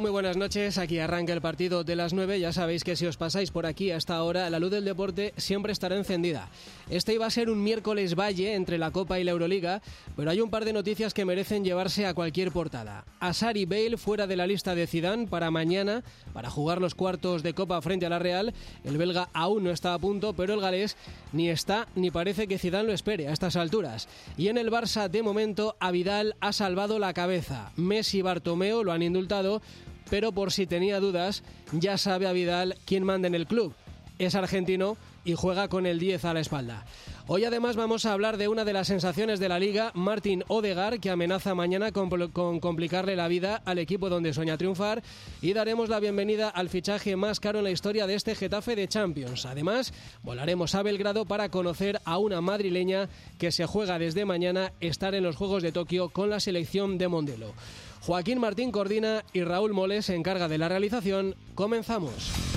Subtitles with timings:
[0.00, 0.78] Muy buenas noches.
[0.78, 2.40] Aquí arranca el partido de las 9.
[2.40, 5.34] Ya sabéis que si os pasáis por aquí a esta hora, la luz del deporte
[5.36, 6.48] siempre estará encendida.
[6.88, 9.82] Este iba a ser un miércoles valle entre la Copa y la Euroliga,
[10.16, 13.04] pero hay un par de noticias que merecen llevarse a cualquier portada.
[13.20, 17.54] Asari Bale fuera de la lista de Zidane para mañana, para jugar los cuartos de
[17.54, 18.54] Copa frente a la Real.
[18.84, 20.96] El belga aún no está a punto, pero el galés
[21.32, 24.08] ni está ni parece que Zidane lo espere a estas alturas.
[24.38, 25.92] Y en el Barça, de momento, a
[26.40, 27.72] ha salvado la cabeza.
[27.76, 29.60] Messi y Bartomeo lo han indultado
[30.12, 33.72] pero por si tenía dudas, ya sabe a Vidal quién manda en el club.
[34.18, 36.84] Es argentino y juega con el 10 a la espalda.
[37.28, 41.00] Hoy además vamos a hablar de una de las sensaciones de la liga, Martín Odegar,
[41.00, 45.02] que amenaza mañana con, con, complicarle la vida al equipo donde sueña triunfar
[45.40, 48.88] y daremos la bienvenida al fichaje más caro en la historia de este Getafe de
[48.88, 49.46] Champions.
[49.46, 55.14] Además, volaremos a Belgrado para conocer a una madrileña que se juega desde mañana estar
[55.14, 57.54] en los Juegos de Tokio con la selección de Mondelo.
[58.04, 61.36] Joaquín Martín coordina y Raúl Moles se encarga de la realización.
[61.54, 62.51] Comenzamos.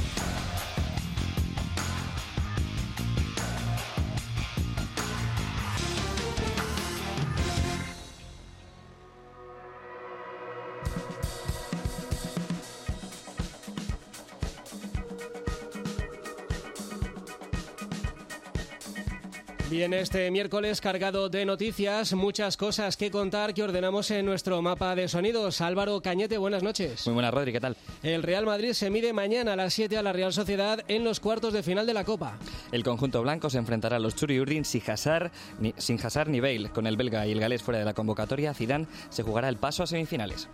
[19.69, 24.93] Bien, este miércoles cargado de noticias, muchas cosas que contar que ordenamos en nuestro mapa
[24.93, 25.59] de sonidos.
[25.59, 27.07] Álvaro Cañete, buenas noches.
[27.07, 27.75] Muy buenas, Rodri, ¿qué tal?
[28.03, 31.19] El Real Madrid se mide mañana a las 7 a la Real Sociedad en los
[31.19, 32.37] cuartos de final de la Copa.
[32.71, 36.39] El conjunto blanco se enfrentará a los Churi Urdin sin Hazard ni, sin Hazard ni
[36.39, 36.69] Bale.
[36.69, 39.81] Con el belga y el galés fuera de la convocatoria, Zidane se jugará el paso
[39.81, 40.47] a semifinales.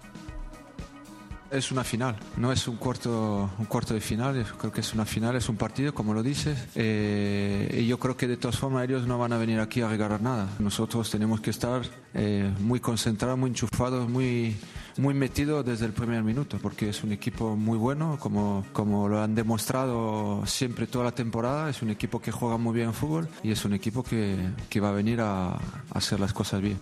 [1.51, 5.03] Es una final, no es un cuarto, un cuarto de final, creo que es una
[5.03, 6.57] final, es un partido, como lo dices.
[6.75, 9.89] Eh, y yo creo que de todas formas ellos no van a venir aquí a
[9.89, 10.47] regalar nada.
[10.59, 11.81] Nosotros tenemos que estar
[12.13, 14.55] eh, muy concentrados, muy enchufados, muy,
[14.95, 19.21] muy metidos desde el primer minuto, porque es un equipo muy bueno, como, como lo
[19.21, 21.69] han demostrado siempre toda la temporada.
[21.69, 24.37] Es un equipo que juega muy bien fútbol y es un equipo que,
[24.69, 25.59] que va a venir a, a
[25.93, 26.79] hacer las cosas bien.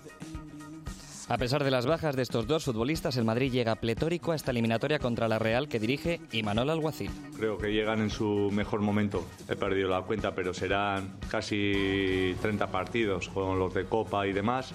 [1.29, 4.50] A pesar de las bajas de estos dos futbolistas, el Madrid llega pletórico a esta
[4.50, 7.12] eliminatoria contra la Real que dirige Imanol Alguacil.
[7.38, 9.23] Creo que llegan en su mejor momento.
[9.47, 14.73] He perdido la cuenta, pero serán casi 30 partidos con los de Copa y demás,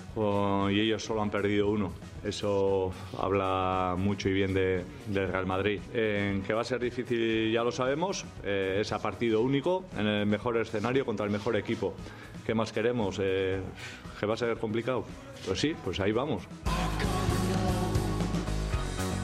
[0.71, 1.93] y ellos solo han perdido uno.
[2.23, 5.81] Eso habla mucho y bien de, Real Madrid.
[5.93, 10.07] En que va a ser difícil ya lo sabemos, eh, es a partido único, en
[10.07, 11.95] el mejor escenario contra el mejor equipo.
[12.47, 13.19] ¿Qué más queremos?
[13.21, 13.61] Eh,
[14.19, 15.05] ¿Que va a ser complicado?
[15.47, 16.43] Pues sí, pues ahí vamos.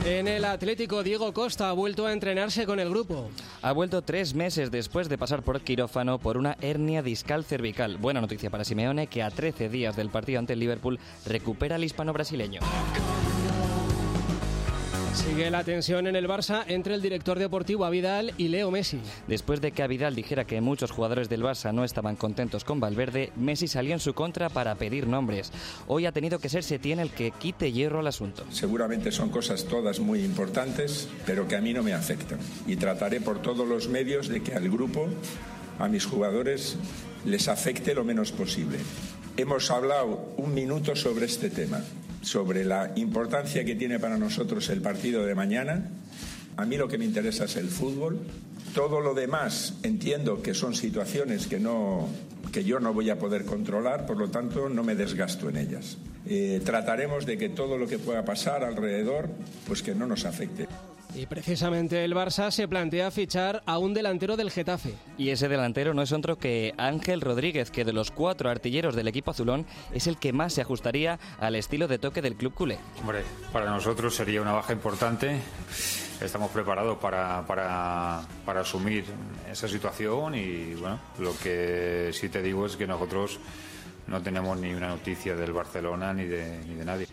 [0.05, 3.29] En el Atlético, Diego Costa ha vuelto a entrenarse con el grupo.
[3.61, 7.99] Ha vuelto tres meses después de pasar por quirófano por una hernia discal cervical.
[7.99, 11.85] Buena noticia para Simeone, que a 13 días del partido ante el Liverpool recupera al
[11.85, 12.61] hispano-brasileño.
[15.13, 19.01] Sigue la tensión en el Barça entre el director deportivo Avidal y Leo Messi.
[19.27, 23.33] Después de que Avidal dijera que muchos jugadores del Barça no estaban contentos con Valverde,
[23.37, 25.53] Messi salió en su contra para pedir nombres.
[25.89, 28.45] Hoy ha tenido que ser Setién el que quite hierro al asunto.
[28.51, 32.39] Seguramente son cosas todas muy importantes, pero que a mí no me afectan.
[32.67, 35.09] Y trataré por todos los medios de que al grupo,
[35.81, 36.77] a mis jugadores,
[37.25, 38.79] les afecte lo menos posible.
[39.37, 41.81] Hemos hablado un minuto sobre este tema
[42.23, 45.91] sobre la importancia que tiene para nosotros el partido de mañana.
[46.57, 48.21] A mí lo que me interesa es el fútbol.
[48.75, 52.09] Todo lo demás entiendo que son situaciones que, no,
[52.53, 55.97] que yo no voy a poder controlar, por lo tanto no me desgasto en ellas.
[56.27, 59.31] Eh, trataremos de que todo lo que pueda pasar alrededor,
[59.67, 60.69] pues que no nos afecte.
[61.15, 64.95] Y precisamente el Barça se plantea fichar a un delantero del Getafe.
[65.19, 69.09] Y ese delantero no es otro que Ángel Rodríguez, que de los cuatro artilleros del
[69.09, 72.79] equipo azulón es el que más se ajustaría al estilo de toque del club culé.
[73.01, 73.23] Hombre,
[73.53, 75.41] para nosotros sería una baja importante.
[76.21, 79.05] Estamos preparados para, para, para asumir
[79.51, 83.39] esa situación y bueno, lo que sí te digo es que nosotros
[84.07, 87.07] no tenemos ni una noticia del Barcelona ni de, ni de nadie.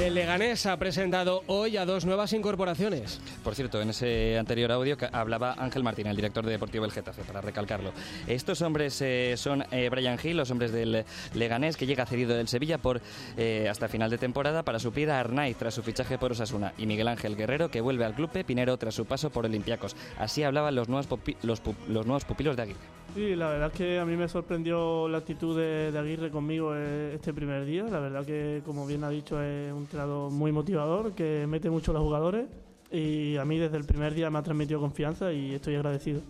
[0.00, 3.20] El Leganés ha presentado hoy a dos nuevas incorporaciones.
[3.44, 7.22] Por cierto, en ese anterior audio hablaba Ángel Martín, el director de Deportivo del Getafe,
[7.22, 7.92] para recalcarlo.
[8.26, 11.04] Estos hombres eh, son eh, Brian Hill, los hombres del
[11.34, 13.02] Leganés, que llega cedido del Sevilla por
[13.36, 16.86] eh, hasta final de temporada para suplir a Arnaiz tras su fichaje por Osasuna y
[16.86, 19.96] Miguel Ángel Guerrero, que vuelve al club pepinero tras su paso por Olympiacos.
[20.18, 21.08] Así hablaban los nuevos,
[21.42, 23.00] los, los nuevos pupilos de Aguirre.
[23.14, 27.14] Sí, la verdad es que a mí me sorprendió la actitud de, Aguirre conmigo eh,
[27.14, 27.84] este primer día.
[27.84, 31.90] La verdad que, como bien ha dicho, es un entrenador muy motivador, que mete mucho
[31.90, 32.46] a los jugadores
[32.92, 36.20] y a mí desde el primer día me ha transmitido confianza y estoy agradecido.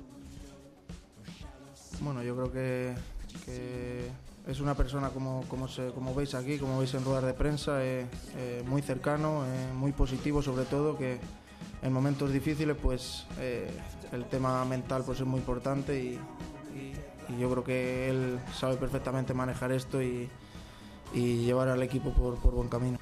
[2.00, 2.94] Bueno, yo creo que,
[4.46, 8.06] es una persona como, como, como veis aquí, como veis en ruedas de prensa, eh,
[8.38, 9.44] eh, muy cercano,
[9.76, 11.18] muy positivo sobre todo, que
[11.82, 13.26] en momentos difíciles pues
[14.10, 16.18] el tema mental pues es muy importante y
[17.38, 20.30] yo creo que él sabe perfectamente manejar esto y,
[21.12, 22.99] llevar al equipo por buen camino.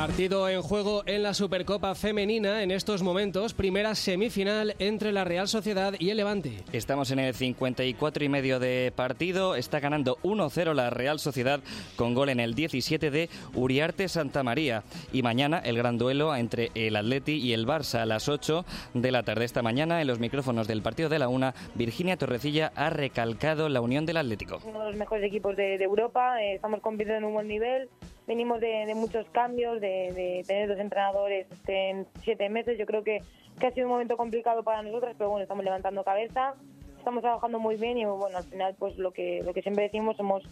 [0.00, 5.46] Partido en juego en la Supercopa Femenina en estos momentos, primera semifinal entre la Real
[5.46, 6.64] Sociedad y el Levante.
[6.72, 11.60] Estamos en el 54 y medio de partido, está ganando 1-0 la Real Sociedad
[11.96, 14.84] con gol en el 17 de Uriarte Santa María.
[15.12, 18.64] Y mañana el gran duelo entre el Atleti y el Barça a las 8
[18.94, 19.44] de la tarde.
[19.44, 23.82] Esta mañana en los micrófonos del partido de la una, Virginia Torrecilla ha recalcado la
[23.82, 24.60] unión del Atlético.
[24.64, 27.90] Uno de los mejores equipos de, Europa, eh, estamos compitiendo en un buen nivel
[28.30, 32.78] venimos de, muchos cambios, de, tener dos entrenadores en siete meses.
[32.78, 33.22] Yo creo que,
[33.60, 36.54] ha sido un momento complicado para nosotros, pero bueno, estamos levantando cabeza,
[36.96, 40.16] estamos trabajando muy bien y bueno, al final pues lo que, lo que siempre decimos,
[40.16, 40.44] somos,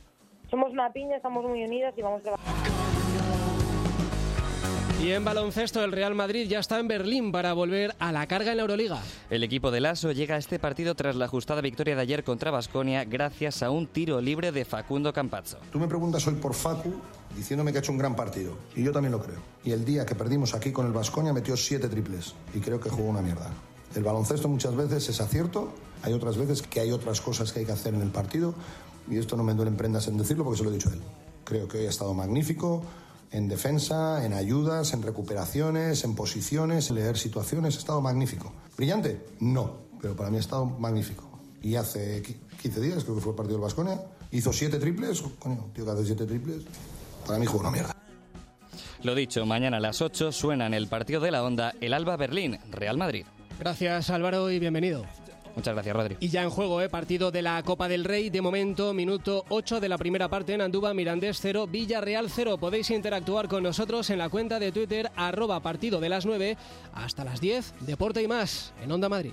[0.51, 2.98] somos una piña, estamos muy unidas y vamos a trabajar.
[5.01, 8.51] Y en baloncesto, el Real Madrid ya está en Berlín para volver a la carga
[8.51, 9.01] en la Euroliga.
[9.31, 12.51] El equipo de Lasso llega a este partido tras la ajustada victoria de ayer contra
[12.51, 15.59] Basconia gracias a un tiro libre de Facundo Campazzo.
[15.71, 16.95] Tú me preguntas hoy por Facu
[17.37, 18.59] diciéndome que ha hecho un gran partido.
[18.75, 19.39] Y yo también lo creo.
[19.65, 22.35] Y el día que perdimos aquí con el Basconia metió siete triples.
[22.53, 23.53] Y creo que jugó una mierda.
[23.95, 25.73] El baloncesto muchas veces es acierto,
[26.03, 28.53] hay otras veces que hay otras cosas que hay que hacer en el partido.
[29.09, 31.01] Y esto no me duelen prendas en decirlo porque se lo he dicho a él.
[31.45, 32.83] Creo que hoy ha estado magnífico
[33.31, 37.77] en defensa, en ayudas, en recuperaciones, en posiciones, en leer situaciones.
[37.77, 38.53] Ha estado magnífico.
[38.77, 39.27] ¿Brillante?
[39.41, 41.29] No, pero para mí ha estado magnífico.
[41.63, 42.23] Y hace
[42.63, 45.23] 15 días, creo que fue el partido del Vasconia, hizo siete triples.
[45.39, 46.63] Coño, tío que hace siete triples,
[47.27, 47.95] para mí jugó una mierda.
[49.03, 52.17] Lo dicho, mañana a las 8 suena en el partido de la Onda el Alba
[52.17, 53.27] Berlín, Real Madrid.
[53.59, 55.05] Gracias Álvaro y bienvenido.
[55.59, 56.17] Muchas gracias, Rodri.
[56.21, 56.89] Y ya en juego, ¿eh?
[56.89, 58.31] partido de la Copa del Rey.
[58.31, 62.59] De momento, minuto 8 de la primera parte en Andúba, Mirandés 0, Villarreal 0.
[62.59, 66.57] Podéis interactuar con nosotros en la cuenta de Twitter, arroba partido de las 9
[66.95, 67.75] hasta las 10.
[67.81, 69.33] Deporte y más en Onda Madrid.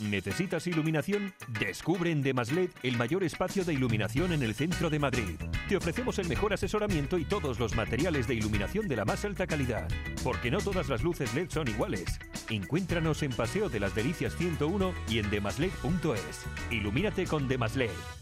[0.00, 1.32] ¿Necesitas iluminación?
[1.60, 5.38] Descubre en Demasled el mayor espacio de iluminación en el centro de Madrid.
[5.68, 9.46] Te ofrecemos el mejor asesoramiento y todos los materiales de iluminación de la más alta
[9.46, 9.88] calidad.
[10.24, 12.18] Porque no todas las luces LED son iguales.
[12.50, 16.46] Encuéntranos en Paseo de las Delicias 101 y en demasled.es.
[16.70, 18.21] Ilumínate con Demasled.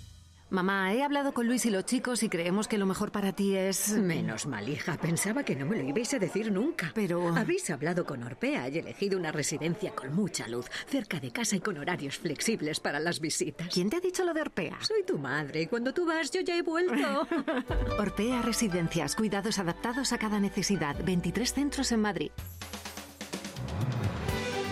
[0.51, 3.55] Mamá, he hablado con Luis y los chicos y creemos que lo mejor para ti
[3.55, 3.93] es...
[3.93, 4.97] Menos mal, hija.
[4.97, 6.91] Pensaba que no me lo ibais a decir nunca.
[6.93, 7.29] Pero...
[7.37, 11.61] Habéis hablado con Orpea y elegido una residencia con mucha luz, cerca de casa y
[11.61, 13.69] con horarios flexibles para las visitas.
[13.73, 14.77] ¿Quién te ha dicho lo de Orpea?
[14.81, 17.29] Soy tu madre y cuando tú vas yo ya he vuelto.
[17.99, 20.97] Orpea Residencias, cuidados adaptados a cada necesidad.
[21.05, 22.33] 23 centros en Madrid.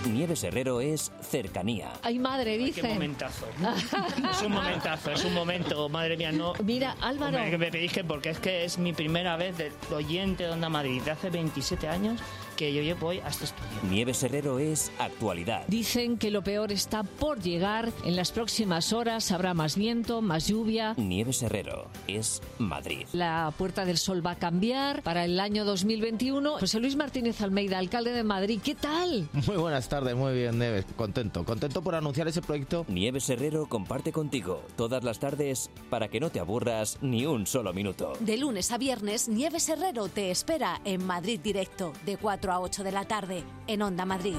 [0.09, 1.93] Nieves Herrero es cercanía.
[2.03, 2.81] Ay, madre, dice.
[2.81, 3.47] Qué momentazo.
[4.31, 6.53] es un momentazo, es un momento, madre mía, no.
[6.65, 7.39] Mira, Álvaro.
[7.39, 10.69] Me, me pedís que porque es que es mi primera vez de oyente de Onda
[10.69, 12.21] Madrid de hace 27 años
[12.59, 13.69] que yo voy a este estudio.
[13.89, 15.65] Nieves Herrero es actualidad.
[15.69, 17.93] Dicen que lo peor está por llegar.
[18.05, 20.95] En las próximas horas habrá más viento, más lluvia.
[20.97, 23.07] Nieves Herrero es Madrid.
[23.13, 26.59] La Puerta del Sol va a cambiar para el año 2021.
[26.59, 29.29] José Luis Martínez Almeida, alcalde de Madrid, ¿qué tal?
[29.47, 30.85] Muy buenas tardes, muy bien, Nieves.
[30.97, 32.85] Contento, contento por anunciar ese proyecto.
[32.89, 37.73] Nieves Herrero comparte contigo todas las tardes para que no te aburras ni un solo
[37.73, 38.15] minuto.
[38.19, 42.17] De lunes a viernes, Nieves Herrero te espera en Madrid Directo, de
[42.49, 44.37] 4 a 8 de la tarde en Onda Madrid.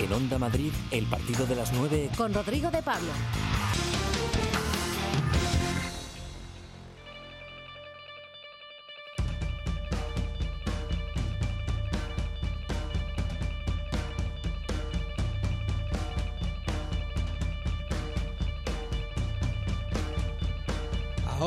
[0.00, 3.12] En Onda Madrid, el partido de las 9 con Rodrigo de Pablo.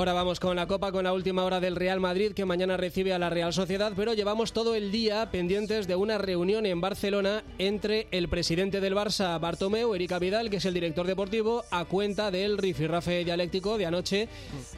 [0.01, 3.13] Ahora vamos con la Copa, con la última hora del Real Madrid, que mañana recibe
[3.13, 7.43] a la Real Sociedad, pero llevamos todo el día pendientes de una reunión en Barcelona
[7.60, 12.31] entre el presidente del Barça, Bartomeu, Erika Vidal, que es el director deportivo, a cuenta
[12.31, 14.27] del rifirrafe dialéctico de anoche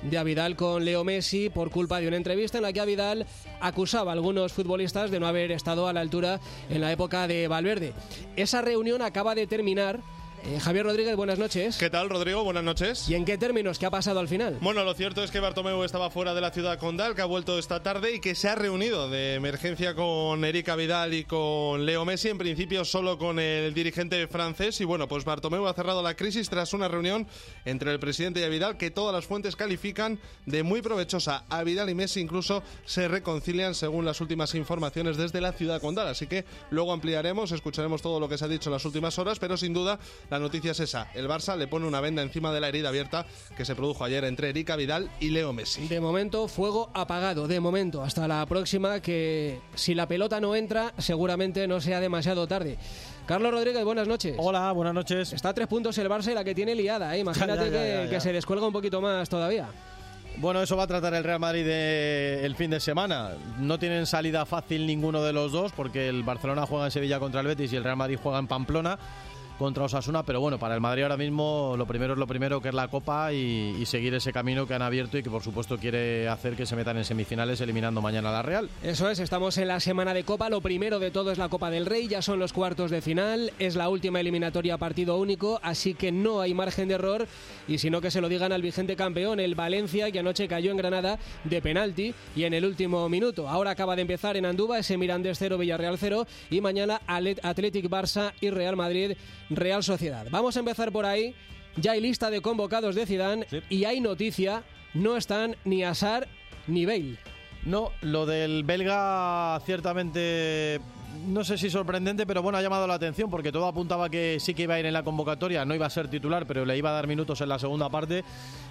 [0.01, 3.25] de Avidal con Leo Messi por culpa de una entrevista en la que Avidal
[3.62, 7.48] acusaba a algunos futbolistas de no haber estado a la altura en la época de
[7.48, 7.94] Valverde.
[8.36, 10.01] Esa reunión acaba de terminar
[10.46, 11.78] eh, Javier Rodríguez, buenas noches.
[11.78, 12.44] ¿Qué tal, Rodrigo?
[12.44, 13.10] Buenas noches.
[13.10, 13.80] ¿Y en qué términos?
[13.80, 14.58] ¿Qué ha pasado al final?
[14.62, 17.58] Bueno, lo cierto es que Bartomeu estaba fuera de la ciudad condal, que ha vuelto
[17.58, 22.04] esta tarde y que se ha reunido de emergencia con Erika Vidal y con Leo
[22.06, 24.82] Messi, en principio solo con el dirigente francés.
[24.82, 27.28] Y bueno, pues Bartomeu ha cerrado la crisis tras una reunión
[27.66, 31.46] entre el presidente y Vidal que todas las fuentes califican de muy provechosa.
[31.50, 36.08] A Vidal y Messi incluso se reconcilian según las últimas informaciones desde la ciudad condal.
[36.08, 39.40] Así que luego ampliaremos, escucharemos todo lo que se ha dicho en las últimas horas,
[39.40, 40.00] pero sin duda
[40.34, 41.08] la noticia es esa.
[41.13, 44.24] El Barça le pone una venda encima de la herida abierta que se produjo ayer
[44.25, 45.88] entre Erika Vidal y Leo Messi.
[45.88, 47.48] De momento, fuego apagado.
[47.48, 52.48] De momento, hasta la próxima, que si la pelota no entra, seguramente no sea demasiado
[52.48, 52.80] tarde.
[53.28, 54.36] Carlos Rodríguez, buenas noches.
[54.40, 55.34] Hola, buenas noches.
[55.34, 57.16] Está a tres puntos el Barça y la que tiene liada.
[57.16, 57.20] ¿eh?
[57.20, 58.10] Imagínate Ya, ya, que, ya, ya.
[58.10, 59.68] que se descuelga un poquito más todavía.
[60.38, 63.34] Bueno, eso va a tratar el Real Madrid de- el fin de semana.
[63.60, 67.42] No tienen salida fácil ninguno de los dos porque el Barcelona juega en Sevilla contra
[67.42, 68.98] el Betis y el Real Madrid juega en Pamplona
[69.58, 72.70] contra Osasuna, pero bueno, para el Madrid ahora mismo lo primero es lo primero que
[72.70, 75.78] es la Copa y, y seguir ese camino que han abierto y que por supuesto
[75.78, 78.70] quiere hacer que se metan en semifinales eliminando mañana a la Real.
[78.84, 80.50] Eso es, estamos en la semana de Copa.
[80.50, 83.52] Lo primero de todo es la Copa del Rey, ya son los cuartos de final,
[83.60, 87.28] es la última eliminatoria a partido único, así que no hay margen de error.
[87.68, 90.72] Y si no, que se lo digan al vigente campeón, el Valencia, que anoche cayó
[90.72, 93.48] en Granada de penalti y en el último minuto.
[93.48, 98.34] Ahora acaba de empezar en Andúba ese Mirandés 0, Villarreal 0 y mañana Athletic Barça
[98.42, 99.14] y Real Madrid,
[99.56, 100.28] Real Sociedad.
[100.30, 101.36] Vamos a empezar por ahí.
[101.76, 106.28] Ya hay lista de convocados de Zidane y hay noticia, no están ni Asar
[106.68, 107.18] ni Bale.
[107.66, 110.80] No, lo del belga ciertamente
[111.28, 114.54] no sé si sorprendente, pero bueno, ha llamado la atención porque todo apuntaba que sí
[114.54, 116.90] que iba a ir en la convocatoria, no iba a ser titular, pero le iba
[116.90, 118.24] a dar minutos en la segunda parte.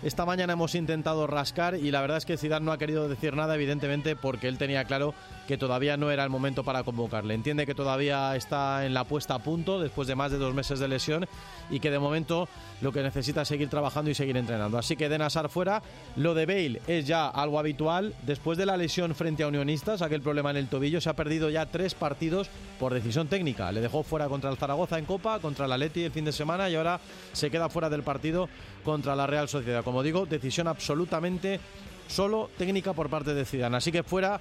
[0.03, 3.35] Esta mañana hemos intentado rascar y la verdad es que Zidane no ha querido decir
[3.35, 5.15] nada, evidentemente, porque él tenía claro
[5.47, 7.35] que todavía no era el momento para convocarle.
[7.35, 10.79] Entiende que todavía está en la puesta a punto después de más de dos meses
[10.79, 11.27] de lesión
[11.71, 12.49] y que de momento
[12.81, 14.79] lo que necesita es seguir trabajando y seguir entrenando.
[14.79, 15.83] Así que Den Hazard fuera.
[16.17, 18.15] Lo de Bale es ya algo habitual.
[18.23, 21.51] Después de la lesión frente a Unionistas, aquel problema en el tobillo, se ha perdido
[21.51, 23.73] ya tres partidos por decisión técnica.
[23.73, 26.69] Le dejó fuera contra el Zaragoza en Copa, contra el Atleti el fin de semana
[26.69, 27.01] y ahora
[27.33, 28.49] se queda fuera del partido
[28.85, 29.85] contra la Real Sociedad.
[29.85, 31.61] Como digo, decisión absolutamente
[32.09, 33.77] solo técnica por parte de Zidane.
[33.77, 34.41] Así que fuera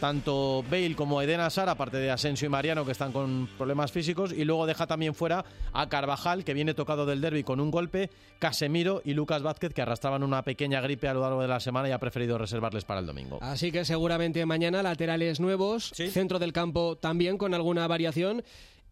[0.00, 4.32] tanto Bale como Eden Hazard, aparte de Asensio y Mariano que están con problemas físicos,
[4.32, 8.10] y luego deja también fuera a Carvajal que viene tocado del derby con un golpe,
[8.38, 11.88] Casemiro y Lucas Vázquez que arrastraban una pequeña gripe a lo largo de la semana
[11.88, 13.38] y ha preferido reservarles para el domingo.
[13.42, 18.42] Así que seguramente mañana laterales nuevos, centro del campo también con alguna variación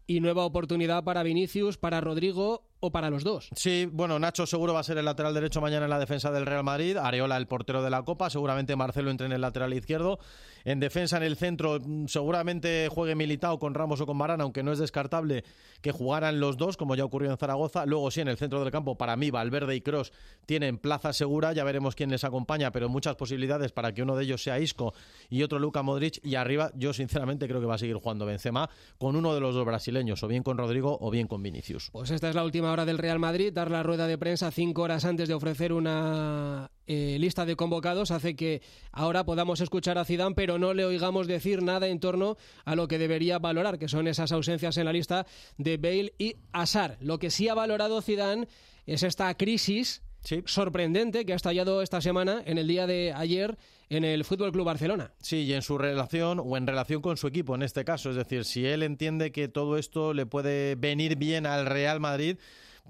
[0.05, 3.49] y nueva oportunidad para Vinicius, para Rodrigo o para los dos.
[3.55, 6.45] Sí, bueno, Nacho seguro va a ser el lateral derecho mañana en la defensa del
[6.45, 10.19] Real Madrid, Areola el portero de la Copa, seguramente Marcelo entre en el lateral izquierdo,
[10.63, 14.63] en defensa en el centro mm, seguramente juegue Militao con Ramos o con Varane, aunque
[14.63, 15.43] no es descartable
[15.81, 18.71] que jugaran los dos, como ya ocurrió en Zaragoza, luego sí en el centro del
[18.71, 20.11] campo, para mí Valverde y Cross
[20.45, 24.23] tienen plaza segura, ya veremos quién les acompaña, pero muchas posibilidades para que uno de
[24.23, 24.93] ellos sea Isco
[25.29, 28.69] y otro Luka Modric, y arriba yo sinceramente creo que va a seguir jugando Benzema
[28.97, 31.89] con uno de los dos brasileños, o bien con Rodrigo o bien con Vinicius.
[31.91, 33.53] Pues esta es la última hora del Real Madrid.
[33.53, 38.11] Dar la rueda de prensa cinco horas antes de ofrecer una eh, lista de convocados
[38.11, 38.61] hace que
[38.91, 42.87] ahora podamos escuchar a Zidane, pero no le oigamos decir nada en torno a lo
[42.87, 45.25] que debería valorar, que son esas ausencias en la lista
[45.57, 46.97] de Bale y Asar.
[47.01, 48.47] Lo que sí ha valorado Zidane
[48.85, 50.01] es esta crisis
[50.45, 53.57] sorprendente que ha estallado esta semana, en el día de ayer,
[53.89, 55.13] en el Fútbol Club Barcelona.
[55.19, 58.11] Sí, y en su relación o en relación con su equipo en este caso.
[58.11, 62.37] Es decir, si él entiende que todo esto le puede venir bien al Real Madrid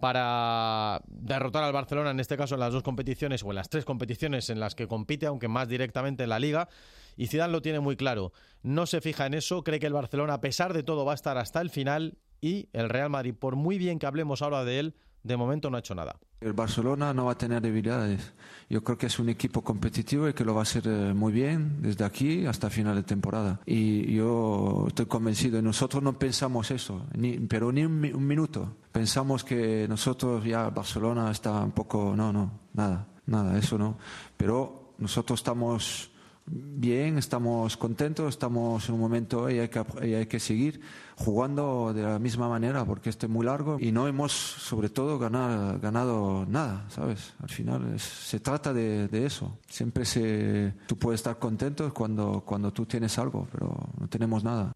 [0.02, 3.86] para derrotar al Barcelona, en este caso en las dos competiciones o en las tres
[3.86, 6.70] competiciones en las que compite, aunque más directamente en la Liga.
[7.18, 8.32] Y Zidane lo tiene muy claro.
[8.62, 11.16] No se fija en eso, cree que el Barcelona, a pesar de todo, va a
[11.16, 14.80] estar hasta el final y el Real Madrid, por muy bien que hablemos ahora de
[14.80, 16.16] él, de momento no ha hecho nada.
[16.42, 18.34] El Barcelona no va a tener debilidades.
[18.70, 21.34] Yo creo que es un equipo competitivo y que lo va a hacer eh, muy
[21.34, 23.60] bien desde aquí hasta final de temporada.
[23.66, 25.62] Y yo estoy convencido.
[25.62, 28.78] Nosotros no pensamos eso, ni, pero ni un, un minuto.
[28.92, 32.14] Pensamos que nosotros ya Barcelona está un poco...
[32.16, 33.98] No, no, nada, nada, eso no.
[34.38, 36.12] Pero nosotros estamos
[36.52, 40.82] bien, estamos contentos, estamos en un momento y hay que, y hay que seguir
[41.16, 45.20] jugando de la misma manera porque este es muy largo y no hemos, sobre todo,
[45.20, 47.34] ganar, ganado nada, ¿sabes?
[47.42, 49.58] Al final es- se trata de, de eso.
[49.68, 54.72] Siempre se, tú puedes estar contento cuando, cuando tú tienes algo, pero no tenemos nada.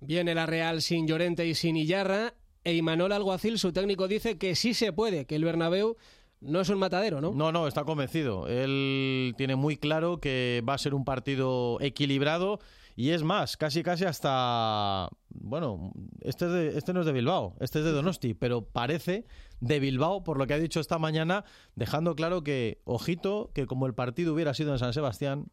[0.00, 2.34] Viene la Real sin Llorente y sin Illarra.
[2.66, 5.96] E Imanol Alguacil, su técnico, dice que sí se puede, que el Bernabéu
[6.44, 7.32] no es un matadero, ¿no?
[7.32, 8.46] No, no, está convencido.
[8.48, 12.60] Él tiene muy claro que va a ser un partido equilibrado
[12.96, 17.56] y es más, casi casi hasta bueno, este, es de- este no es de Bilbao,
[17.60, 19.24] este es de Donosti, pero parece
[19.60, 23.86] de Bilbao por lo que ha dicho esta mañana, dejando claro que ojito que como
[23.86, 25.46] el partido hubiera sido en San Sebastián,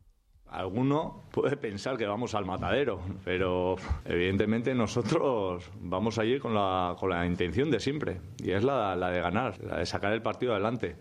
[0.52, 7.10] Alguno puede pensar que vamos al matadero, pero evidentemente nosotros vamos allí con la, con
[7.10, 10.52] la intención de siempre, y es la, la de ganar, la de sacar el partido
[10.52, 10.98] adelante.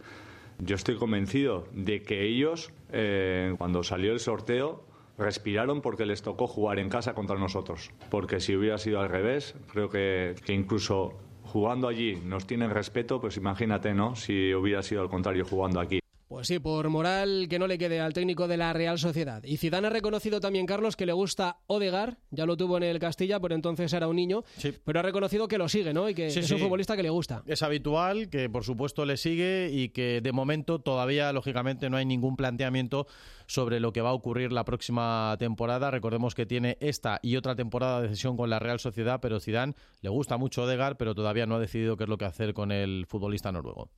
[0.60, 4.84] Yo estoy convencido de que ellos, eh, cuando salió el sorteo,
[5.18, 7.90] respiraron porque les tocó jugar en casa contra nosotros.
[8.08, 13.20] Porque si hubiera sido al revés, creo que, que incluso jugando allí nos tienen respeto,
[13.20, 14.14] pues imagínate, ¿no?
[14.14, 15.99] Si hubiera sido al contrario jugando aquí.
[16.30, 19.42] Pues sí, por moral que no le quede al técnico de la Real Sociedad.
[19.42, 23.00] Y Zidane ha reconocido también, Carlos, que le gusta Odegar, ya lo tuvo en el
[23.00, 24.44] Castilla, por entonces era un niño,
[24.84, 26.08] pero ha reconocido que lo sigue, ¿no?
[26.08, 26.62] Y que Sí, es un sí.
[26.62, 27.42] futbolista que le gusta.
[27.46, 32.06] es habitual, que por supuesto le sigue y que de momento todavía, lógicamente, no hay
[32.06, 33.08] ningún planteamiento
[33.48, 35.90] sobre lo que va a ocurrir la próxima temporada.
[35.90, 39.74] Recordemos que tiene esta y otra temporada de cesión con la Real Sociedad, pero Zidane
[40.00, 42.70] le gusta mucho Odegaard, pero todavía no ha decidido qué es lo que hacer con
[42.70, 43.90] el futbolista noruego.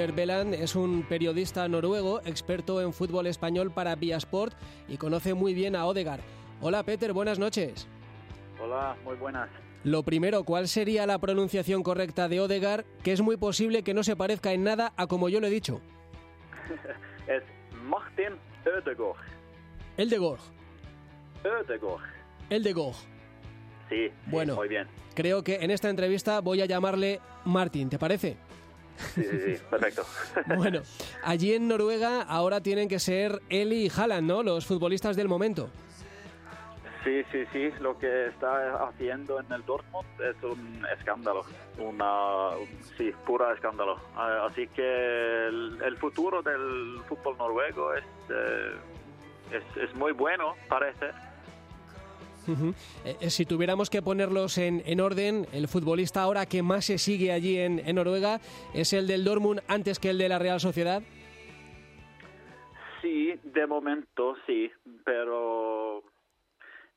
[0.00, 4.54] Peter Beland es un periodista noruego, experto en fútbol español para Viasport
[4.88, 6.20] y conoce muy bien a Odegar.
[6.62, 7.86] Hola Peter, buenas noches.
[8.58, 9.50] Hola, muy buenas.
[9.84, 12.86] Lo primero, ¿cuál sería la pronunciación correcta de Odegar?
[13.04, 15.50] Que es muy posible que no se parezca en nada a como yo lo he
[15.50, 15.82] dicho.
[17.26, 17.42] es
[17.84, 19.18] Martin Ødegaard.
[19.98, 20.40] El de Gorg.
[21.44, 22.00] Ødegaard.
[22.48, 22.96] El de Gorg.
[23.90, 24.54] Sí, sí, Bueno.
[24.54, 24.88] muy bien.
[25.14, 28.38] Creo que en esta entrevista voy a llamarle Martin, ¿te parece?
[29.14, 30.04] Sí, sí, sí, perfecto.
[30.56, 30.82] Bueno,
[31.22, 34.42] allí en Noruega ahora tienen que ser Eli y Haaland, ¿no?
[34.42, 35.70] Los futbolistas del momento.
[37.02, 41.44] Sí, sí, sí, lo que está haciendo en el Dortmund es un escándalo,
[41.78, 43.98] una, un- sí, pura escándalo.
[44.14, 48.72] Ah, Así que el, el futuro del fútbol noruego es, eh,
[49.52, 51.06] es, es muy bueno, parece.
[53.04, 56.98] Eh, eh, si tuviéramos que ponerlos en, en orden, el futbolista ahora que más se
[56.98, 58.40] sigue allí en, Noruega
[58.74, 61.02] es el del Dortmund antes que el de la Real Sociedad.
[63.02, 64.70] Sí, de momento sí,
[65.04, 66.02] pero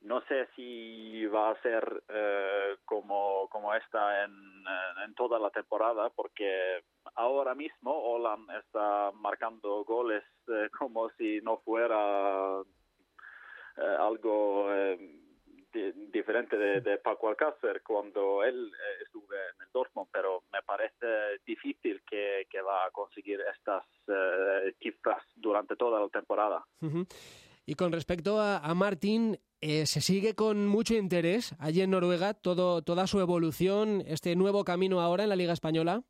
[0.02, 4.32] no sé si va a ser eh, como, como esta en,
[5.06, 6.84] en- toda la temporada, porque
[7.16, 10.24] ahora mismo Holland está marcando goles
[10.78, 12.62] como si no fuera
[14.00, 14.68] algo
[16.12, 21.40] diferente de, de Paco Alcácer cuando él eh, estuvo en el Dortmund, pero me parece
[21.46, 26.64] difícil que, que va a conseguir estas eh, cifras durante toda la temporada.
[26.82, 27.06] Ujú.
[27.66, 32.34] Y con respecto a, a Martin, eh, se sigue con mucho interés allí en Noruega
[32.34, 36.04] todo, toda su evolución, este nuevo camino ahora en la Liga Española.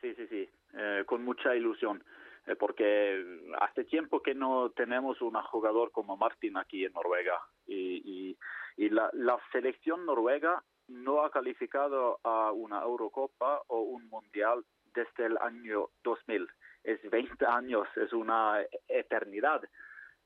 [0.00, 2.04] Sí, sí, sí, eh, con mucha ilusión,
[2.46, 3.20] eh, porque
[3.60, 8.38] hace tiempo que no tenemos un jugador como Martin aquí en Noruega y, y,
[8.76, 15.26] y la, la selección noruega no ha calificado a una Eurocopa o un Mundial desde
[15.26, 16.46] el año 2000.
[16.84, 19.62] Es 20 años, es una eternidad.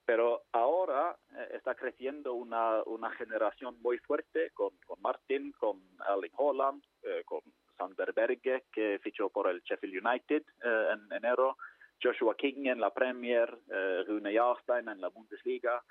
[0.04, 6.32] Pero ahora eh, está creciendo una, una generación muy fuerte con, con Martin, con Erling
[6.38, 7.40] Haaland, eh, con
[7.76, 11.56] Sander Berge, que fichó por el Sheffield United eh, en enero,
[12.00, 15.82] Joshua King en la Premier, eh, Rune Jarstein en la Bundesliga.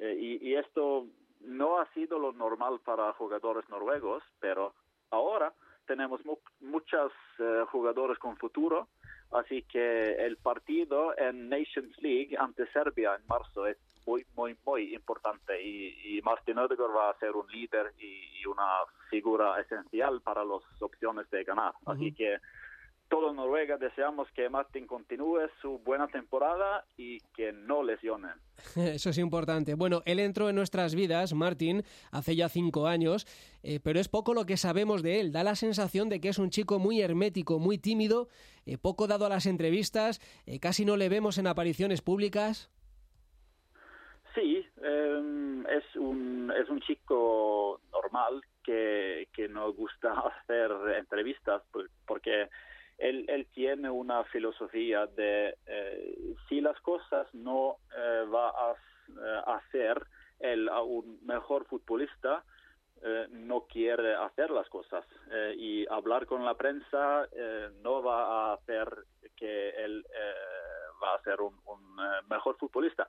[0.00, 1.08] Y, y esto
[1.40, 4.74] no ha sido lo normal para jugadores noruegos, pero
[5.10, 5.52] ahora
[5.86, 8.88] tenemos mu- muchos eh, jugadores con futuro,
[9.32, 14.94] así que el partido en Nations League ante Serbia en marzo es muy, muy, muy
[14.94, 18.66] importante y, y Martin Odegaard va a ser un líder y, y una
[19.10, 21.72] figura esencial para las opciones de ganar.
[21.86, 22.38] Así que
[23.08, 28.28] todo Noruega deseamos que Martin continúe su buena temporada y que no lesione.
[28.76, 29.74] Eso es importante.
[29.74, 33.26] Bueno, él entró en nuestras vidas, Martin, hace ya cinco años,
[33.62, 35.32] eh, pero es poco lo que sabemos de él.
[35.32, 38.28] Da la sensación de que es un chico muy hermético, muy tímido,
[38.66, 42.70] eh, poco dado a las entrevistas, eh, casi no le vemos en apariciones públicas.
[44.34, 51.62] Sí, eh, es, un, es un chico normal que, que nos gusta hacer entrevistas
[52.06, 52.48] porque
[52.98, 60.04] él, tiene una filosofía de eh, si las cosas no eh, va a eh, hacer
[60.40, 62.44] él a un mejor futbolista,
[63.30, 65.04] no quiere hacer las cosas
[65.56, 67.28] y hablar con la prensa
[67.80, 68.88] no va a hacer
[69.36, 70.04] que él
[71.00, 71.96] va a ser un, un
[72.28, 73.06] mejor futbolista.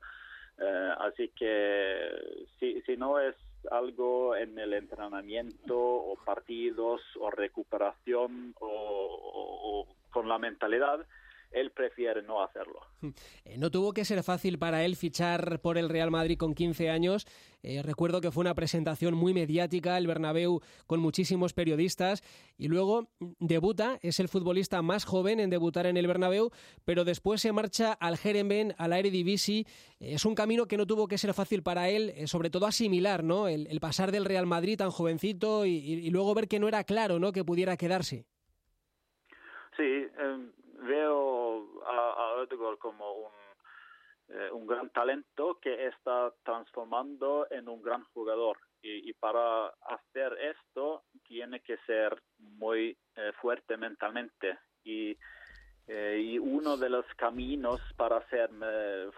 [1.00, 3.36] así que si, si no es
[3.72, 11.06] algo en el entrenamiento o partidos o recuperación o, con la mentalidad,
[11.52, 12.82] él prefiere no hacerlo.
[13.46, 16.90] Eh, no tuvo que ser fácil para él fichar por el Real Madrid con 15
[16.90, 17.26] años.
[17.64, 22.22] Eh, recuerdo que fue una presentación muy mediática, el Bernabéu con muchísimos periodistas
[22.58, 23.08] y luego
[23.40, 26.52] debuta, es el futbolista más joven en debutar en el Bernabéu,
[26.86, 29.66] pero después se marcha al Herenben, al Eredivisie.
[30.00, 33.24] Eh, es un camino que no tuvo que ser fácil para él, sobre todo asimilar,
[33.24, 33.48] ¿no?
[33.48, 37.32] El, pasar del Real Madrid tan jovencito y, luego ver que no era claro, ¿no?
[37.32, 38.26] Que pudiera quedarse.
[39.78, 43.32] Sí, em, veo a, a como un,
[44.30, 48.58] eh, un gran talento que está transformando en un gran jugador.
[48.82, 54.58] Y, para hacer esto tiene que ser muy eh, fuerte mentalmente.
[54.84, 55.18] Y,
[55.88, 58.50] eh, y, uno de los caminos para ser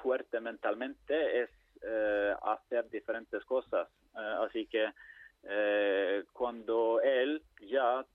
[0.01, 1.49] fuerte mentalmente es
[2.43, 3.89] hacer diferentes cosas.
[4.13, 4.87] así que
[6.31, 8.05] cuando él ya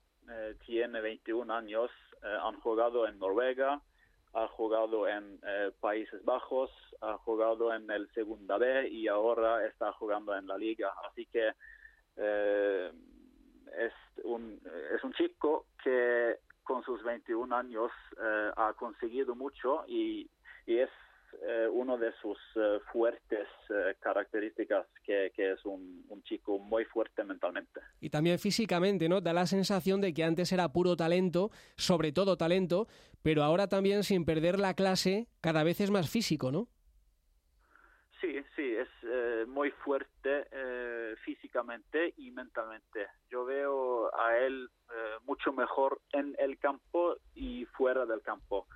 [0.65, 1.91] tiene 21 años,
[2.23, 3.81] eh, han jugado en Noruega,
[4.33, 9.91] ha jugado en eh, Países Bajos, ha jugado en el Segunda B y ahora está
[9.93, 10.93] jugando en la Liga.
[11.09, 11.51] Así que
[12.17, 12.91] eh,
[13.77, 14.59] es, un,
[14.95, 17.91] es un chico que con sus 21 años
[18.57, 20.29] ha conseguido mucho y
[20.65, 20.89] es
[21.43, 27.79] eh, uno de sus eh, fuertes eh, características, que, es un, chico muy fuerte mentalmente.
[28.01, 29.21] Y también físicamente, ¿no?
[29.21, 32.87] Da la sensación de que antes era puro talento, sobre todo talento,
[33.21, 36.67] pero ahora también sin perder la clase, cada vez es más físico, ¿no?
[38.19, 40.47] Sí, sí, es muy fuerte
[41.23, 43.07] físicamente y mentalmente.
[43.29, 44.69] Yo veo a él
[45.25, 48.67] mucho mejor en el campo y fuera del campo.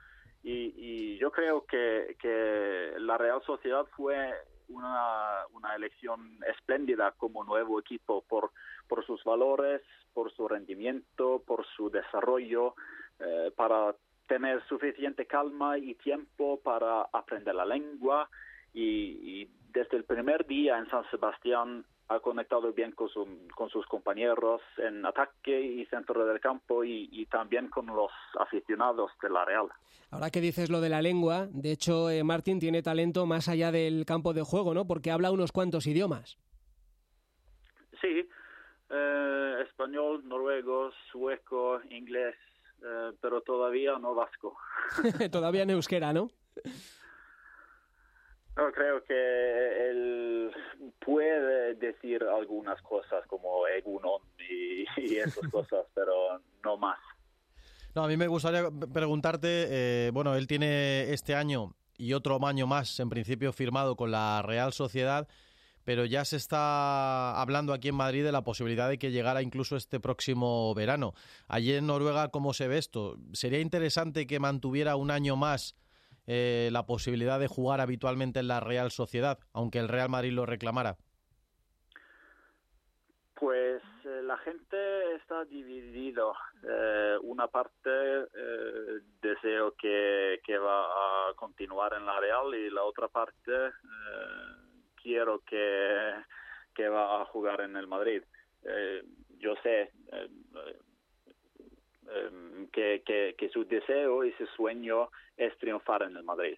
[0.44, 4.34] Y, yo creo que, la Real Sociedad fue
[4.70, 8.52] una, elección espléndida como nuevo equipo por,
[8.88, 9.82] por sus valores,
[10.14, 12.76] por su rendimiento, por su desarrollo,
[13.20, 13.96] eh, para
[14.28, 18.30] tener suficiente calma y tiempo para aprender la lengua.
[18.74, 23.10] Y, y desde el primer día en San Sebastián ha conectado bien con,
[23.56, 29.30] con sus compañeros en ataque y centro del campo y, también con los aficionados de
[29.30, 29.68] la Real.
[30.10, 33.72] Ahora que dices lo de la lengua, de hecho eh, Martín tiene talento más allá
[33.72, 34.86] del campo de juego, ¿no?
[34.86, 36.38] Porque habla unos cuantos idiomas.
[38.02, 38.28] Sí,
[38.90, 42.36] eh, español, noruego, sueco, inglés,
[42.84, 44.58] eh, pero todavía no vasco.
[45.32, 46.30] todavía en euskera, ¿no?
[48.58, 50.52] No, creo que él
[51.00, 57.00] puede decir algunas cosas como Egunon y, y esas cosas, pero no más.
[57.96, 62.66] No, a mí me gustaría preguntarte, eh, bueno, él tiene este año y otro año
[62.66, 65.28] más, en principio, firmado con la Real Sociedad,
[65.84, 69.76] pero ya se está hablando aquí en Madrid de la posibilidad de que llegara incluso
[69.76, 71.14] este próximo verano.
[71.48, 73.18] Allí en Noruega, ¿cómo se ve esto?
[73.34, 75.76] ¿Sería interesante que mantuviera un año más
[76.28, 80.46] eh, la posibilidad de jugar habitualmente en la Real Sociedad, aunque el Real Madrid lo
[80.46, 80.98] reclamara?
[83.36, 86.34] Pues eh, la gente está dividido.
[86.64, 87.90] Eh, una parte
[89.22, 93.52] deseo que, que, va a continuar en la Real y la otra parte
[95.02, 96.14] quiero que,
[96.76, 98.22] que va a jugar en el Madrid.
[99.40, 99.92] yo sé,
[102.14, 103.04] Em, que,
[103.38, 106.58] que, su deseo y su sueño es triunfar en el Madrid.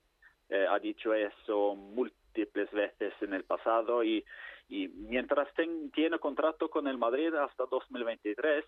[0.50, 4.24] Eh, ha dicho eso múltiples veces en el pasado y,
[4.70, 5.48] y mientras
[5.94, 8.66] tiene contrato con el Madrid hasta 2023,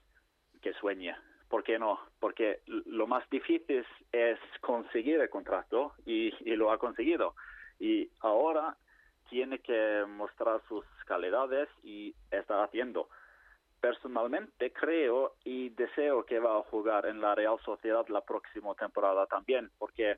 [0.62, 1.21] que sueña.
[1.50, 2.00] ¿Por qué no?
[2.19, 7.36] Porque lo más difícil es conseguir el contrato y, y lo ha conseguido.
[7.80, 8.78] Y ahora
[9.30, 13.10] tiene que mostrar sus calidades y está haciendo
[13.86, 19.28] personalmente creo y deseo que va a jugar en la Real Sociedad la próxima temporada
[19.28, 20.17] también, porque,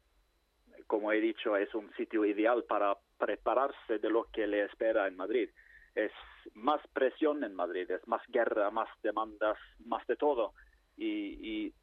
[0.87, 5.17] como he dicho, es un sitio ideal para prepararse de lo que le espera en
[5.17, 5.49] Madrid.
[5.93, 6.13] Es
[6.53, 10.53] más presión en Madrid, es más guerra, más demandas, más de todo.
[10.95, 11.73] Y,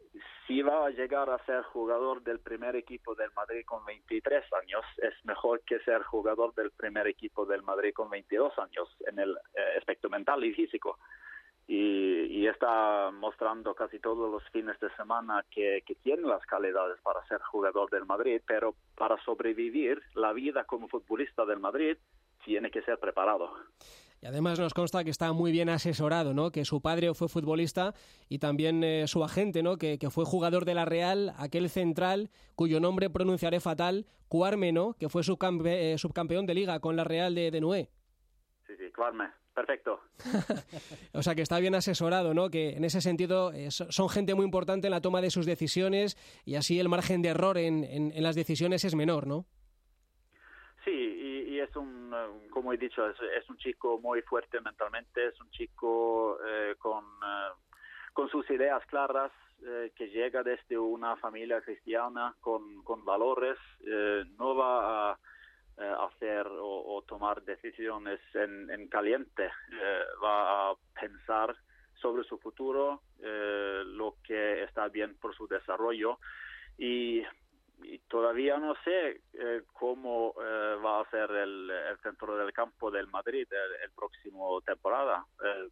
[0.46, 4.84] si va a llegar a ser jugador del primer equipo del Madrid con 23 años,
[4.98, 9.36] es mejor que ser jugador del primer equipo del Madrid con 22 años en el
[9.54, 10.98] eh, aspecto mental y físico.
[11.66, 17.00] Y, y está mostrando casi todos los fines de semana que, que tiene las calidades
[17.02, 21.96] para ser jugador del Madrid, pero para sobrevivir la vida como futbolista del Madrid
[22.44, 23.50] tiene que ser preparado.
[24.20, 26.50] Y además nos consta que está muy bien asesorado, ¿no?
[26.50, 27.92] Que su padre fue futbolista
[28.28, 29.76] y también eh, su agente, ¿no?
[29.76, 34.94] Que, que, fue jugador de la Real, aquel central cuyo nombre pronunciaré fatal, Cuarme, ¿no?
[34.94, 37.90] Que fue subcampe eh, subcampeón de liga con la Real de, de Nué.
[38.66, 39.43] Sí, sí, Cuarme.
[39.54, 40.00] Perfecto.
[41.12, 42.50] o sea que está bien asesorado, ¿no?
[42.50, 46.16] Que en ese sentido eh, son gente muy importante en la toma de sus decisiones
[46.44, 49.46] y así el margen de error en, en, en las decisiones es menor, ¿no?
[50.84, 52.12] Sí, y, y es un,
[52.50, 57.04] como he dicho, es, es, un chico muy fuerte mentalmente, es un chico eh, con,
[57.04, 57.52] eh,
[58.12, 59.32] con sus ideas claras,
[59.66, 63.56] eh, que llega desde una familia cristiana con, con valores,
[64.38, 65.18] no va a
[65.76, 69.50] hacer o, o, tomar decisiones en, en caliente,
[70.22, 71.56] va a pensar
[72.00, 76.18] sobre su futuro, lo que está bien por su desarrollo
[76.78, 77.22] y
[77.82, 82.90] y todavía no sé eh, cómo eh, va a ser el, el, centro del campo
[82.90, 85.24] del Madrid el, el próximo temporada.
[85.44, 85.68] Eh,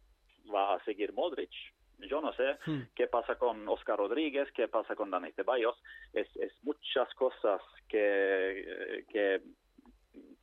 [0.53, 1.51] va a seguir Modric.
[1.99, 2.81] Yo no sé hmm.
[2.95, 5.81] qué pasa con Oscar Rodríguez, qué pasa con Dani Ceballos.
[6.11, 9.41] Es, es muchas cosas que, que,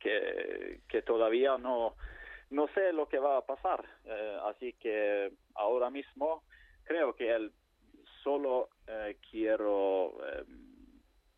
[0.01, 1.95] que, que todavía no,
[2.49, 3.83] no sé lo que va a pasar.
[4.45, 6.43] así que ahora mismo
[6.83, 7.51] creo que él
[8.23, 8.69] solo
[9.29, 10.17] quiero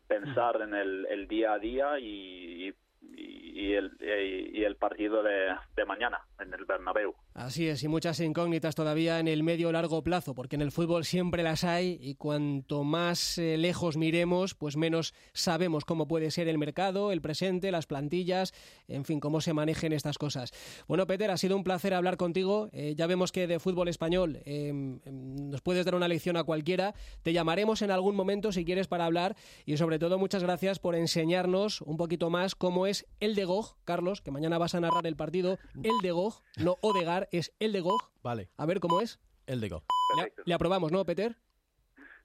[0.06, 2.74] pensar en el, el día a día y, y,
[3.10, 7.14] y el, y, el partido de, de mañana en el Bernabéu.
[7.34, 11.04] Así es, y muchas incógnitas todavía en el medio largo plazo, porque en el fútbol
[11.04, 16.46] siempre las hay y cuanto más eh, lejos miremos, pues menos sabemos cómo puede ser
[16.46, 18.54] el mercado, el presente, las plantillas,
[18.86, 20.52] en fin, cómo se manejen estas cosas.
[20.86, 22.68] Bueno, Peter, ha sido un placer hablar contigo.
[22.72, 26.94] Eh, ya vemos que de fútbol español eh, nos puedes dar una lección a cualquiera.
[27.24, 29.34] Te llamaremos en algún momento si quieres para hablar
[29.66, 33.74] y sobre todo muchas gracias por enseñarnos un poquito más cómo es el de Gog,
[33.84, 37.72] Carlos, que mañana vas a narrar el partido, el de Gog, no Odegar es el
[37.72, 38.10] de Gog.
[38.22, 38.50] Vale.
[38.56, 39.20] A ver cómo es.
[39.46, 39.84] El de Gog.
[40.16, 41.36] Le, le, aprobamos, ¿no, Peter?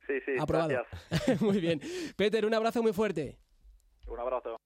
[0.08, 0.32] Sí, sí.
[0.40, 0.86] Aprobado.
[1.42, 1.82] muy bien.
[2.16, 3.38] Peter, un abrazo muy fuerte.
[4.08, 4.58] Un abrazo.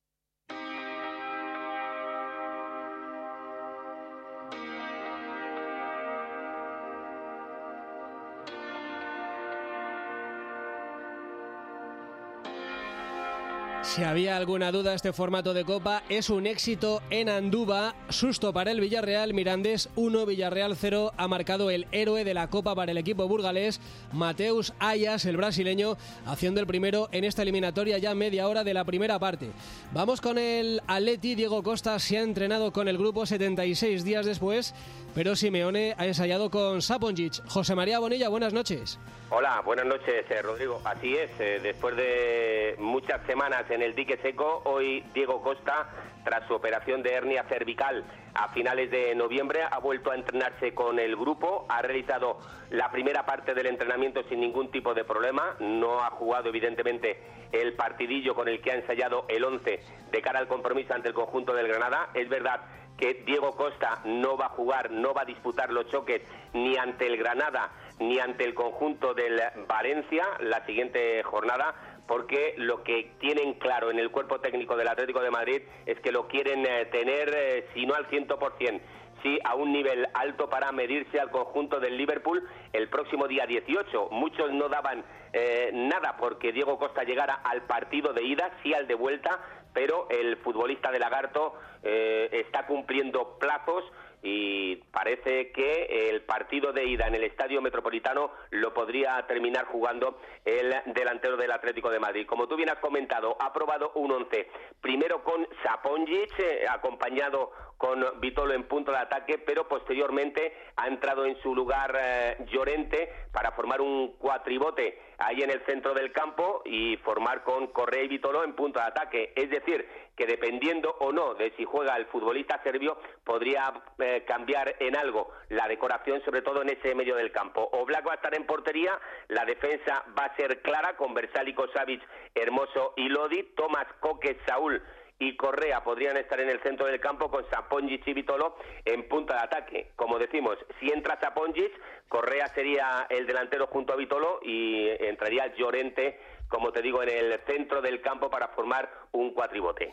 [13.93, 17.93] Si había alguna duda, este formato de Copa es un éxito en Andúba.
[18.10, 21.13] Susto para el Villarreal, Mirandés 1, Villarreal 0.
[21.15, 23.79] Ha marcado el héroe de la Copa para el equipo burgalés,
[24.12, 28.84] Mateus Ayas, el brasileño, haciendo el primero en esta eliminatoria ya media hora de la
[28.84, 29.51] primera parte.
[29.93, 31.36] Vamos con el Atleti.
[31.36, 34.73] Diego Costa se ha entrenado con el grupo 76 días después,
[35.13, 37.47] pero Simeone ha ensayado con Saponjic.
[37.47, 38.99] José María Bonilla, buenas noches.
[39.30, 40.82] Hola, buenas noches, eh, Rodrigo.
[40.86, 45.89] Así es, eh, después de muchas semanas en el dique seco, hoy Diego Costa,
[46.23, 50.99] tras su operación de hernia cervical a finales de noviembre, ha vuelto a entrenarse con
[50.99, 56.04] el grupo, ha realizado la primera parte del entrenamiento sin ningún tipo de problema, no
[56.04, 57.19] ha jugado evidentemente
[57.52, 59.80] el partidillo con el que ha ensayado el 11
[60.12, 62.10] de cara al compromiso ante el conjunto del Granada.
[62.13, 62.62] Es verdad
[63.03, 66.21] que Diego Costa no va a jugar, no va a disputar los choques
[66.53, 71.75] ni ante el Granada ni ante el conjunto del Valencia la siguiente jornada
[72.07, 76.13] porque lo que tienen claro en el cuerpo técnico del Atlético de Madrid es que
[76.13, 78.79] lo quieren eh, tener, eh, si no al 100%,
[79.21, 84.09] sí a un nivel alto para medirse al conjunto del Liverpool el próximo día 18.
[84.11, 88.87] Muchos no daban eh, nada porque Diego Costa llegara al partido de ida, sí al
[88.87, 89.39] de vuelta,
[89.73, 93.83] pero el futbolista de Lagarto eh, está cumpliendo plazos
[94.23, 100.17] y parece que el partido de ida en el Estadio Metropolitano lo podría terminar jugando
[100.45, 102.25] el delantero del Atlético de Madrid.
[102.25, 104.47] Como tú bien has comentado, ha probado un once,
[104.79, 111.25] primero con Saponjic, eh, acompañado con Vitolo en punto de ataque, pero posteriormente ha entrado
[111.25, 116.62] en su lugar eh, Llorente para formar un cuatribote ahí en el centro del campo
[116.63, 119.33] y formar con Correa y Vitolo en punto de ataque.
[119.36, 124.76] Es decir, que dependiendo o no de si juega el futbolista serbio, podría eh, cambiar
[124.80, 127.69] en algo la decoración, sobre todo en ese medio del campo.
[127.71, 132.02] Oblak va a estar en portería, la defensa va a ser clara con Versálico Savic,
[132.36, 134.82] Hermoso y Lodi, Tomás Coque, Saúl
[135.19, 139.36] y Correa podrían estar en el centro del campo con Sapongic y Vitolo en punta
[139.36, 139.91] de ataque.
[139.95, 141.71] Como decimos, si entra Sapongic,
[142.10, 146.19] Correa sería el delantero junto a Vitolo y entraría Llorente,
[146.53, 149.91] como te digo, en el centro del campo para formar un cuatribote.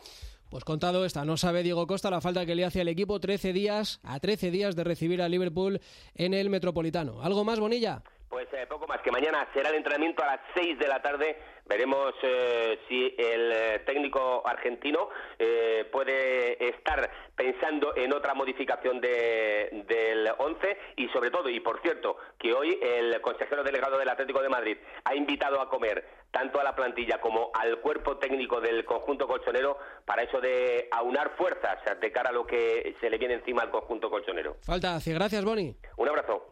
[0.51, 3.51] Pues contado esta, no sabe Diego Costa la falta que le hace al equipo 13
[3.51, 5.79] días, a 13 días de recibir a Liverpool
[6.13, 7.21] en el Metropolitano.
[7.23, 8.03] ¿Algo más, Bonilla?
[8.29, 11.37] Pues eh, poco más, que mañana será el entrenamiento a las 6 de la tarde.
[11.67, 19.83] Veremos eh, si el eh, técnico argentino eh, puede estar pensando en otra modificación de-
[19.87, 24.41] del 11 y sobre todo, y por cierto, que hoy el consejero delegado del Atlético
[24.41, 28.85] de Madrid ha invitado a comer tanto a la plantilla como al cuerpo técnico del
[28.85, 33.35] conjunto colchonero para eso de aunar fuerzas de cara a lo que se le viene
[33.35, 34.57] encima al conjunto colchonero.
[34.63, 35.13] Falta hace.
[35.13, 35.75] Gracias, Boni.
[35.97, 36.47] Un abrazo.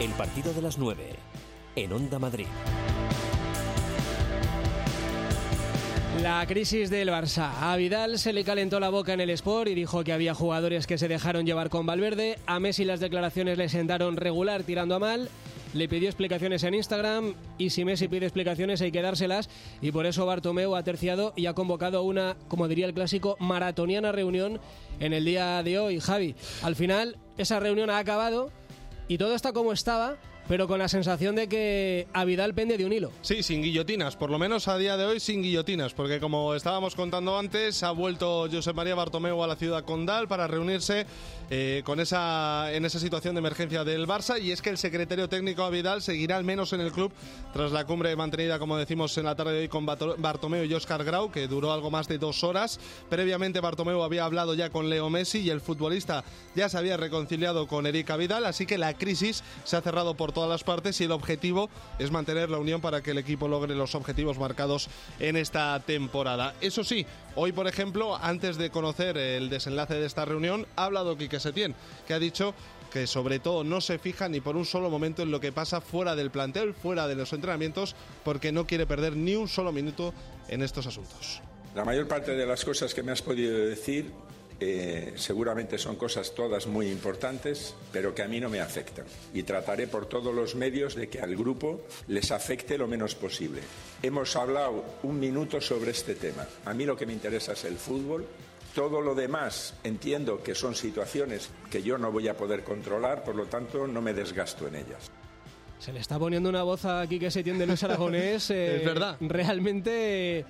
[0.00, 1.16] El partido de las 9
[1.76, 2.46] en Onda Madrid.
[6.22, 7.50] La crisis del Barça.
[7.60, 10.86] A Vidal se le calentó la boca en el Sport y dijo que había jugadores
[10.86, 12.38] que se dejaron llevar con Valverde.
[12.46, 15.28] A Messi las declaraciones le sentaron regular tirando a mal.
[15.74, 19.50] Le pidió explicaciones en Instagram y si Messi pide explicaciones hay que dárselas
[19.82, 24.12] y por eso Bartomeu ha terciado y ha convocado una, como diría el clásico, maratoniana
[24.12, 24.60] reunión
[25.00, 25.98] en el día de hoy.
[25.98, 28.52] Javi, al final esa reunión ha acabado
[29.08, 30.16] y todo está como estaba,
[30.48, 33.10] pero con la sensación de que a Vidal pende de un hilo.
[33.22, 36.94] Sí, sin guillotinas, por lo menos a día de hoy sin guillotinas, porque como estábamos
[36.94, 41.06] contando antes, ha vuelto José María Bartomeu a la ciudad condal para reunirse
[41.50, 45.28] eh, con esa, en esa situación de emergencia del Barça y es que el secretario
[45.28, 47.12] técnico Avidal seguirá al menos en el club
[47.52, 51.04] tras la cumbre mantenida, como decimos, en la tarde de hoy con Bartomeu y Oscar
[51.04, 52.80] Grau, que duró algo más de dos horas.
[53.08, 57.66] Previamente Bartomeu había hablado ya con Leo Messi y el futbolista ya se había reconciliado
[57.66, 61.04] con Erika Vidal, así que la crisis se ha cerrado por todas las partes y
[61.04, 64.88] el objetivo es mantener la unión para que el equipo logre los objetivos marcados
[65.20, 66.54] en esta temporada.
[66.60, 71.16] Eso sí, hoy por ejemplo, antes de conocer el desenlace de esta reunión, ha hablado
[71.16, 71.74] Quique Setién,
[72.06, 72.54] que ha dicho
[72.92, 75.80] que sobre todo no se fija ni por un solo momento en lo que pasa
[75.80, 80.12] fuera del plantel, fuera de los entrenamientos, porque no quiere perder ni un solo minuto
[80.48, 81.40] en estos asuntos.
[81.74, 84.12] La mayor parte de las cosas que me has podido decir
[84.60, 89.04] eh, seguramente son cosas todas muy importantes, pero que a mí no me afectan.
[89.32, 93.60] Y trataré por todos los medios de que al grupo les afecte lo menos posible.
[94.02, 96.46] Hemos hablado un minuto sobre este tema.
[96.64, 98.26] A mí lo que me interesa es el fútbol.
[98.74, 103.36] Todo lo demás entiendo que son situaciones que yo no voy a poder controlar, por
[103.36, 105.10] lo tanto no me desgasto en ellas.
[105.78, 108.50] Se le está poniendo una voz a Quique Setién de Luis Aragonés.
[108.50, 109.16] eh, Es verdad.
[109.20, 110.44] Realmente eh,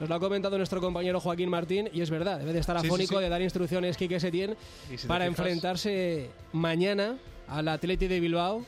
[0.00, 2.82] nos lo ha comentado nuestro compañero Joaquín Martín y es verdad, debe de estar Sí,
[2.82, 3.22] sí, afónico sí.
[3.22, 4.56] de dar instrucciones Quique Setién
[4.96, 7.16] si para fijas- enfrentarse mañana
[7.48, 8.64] al Atleti de Bilbao.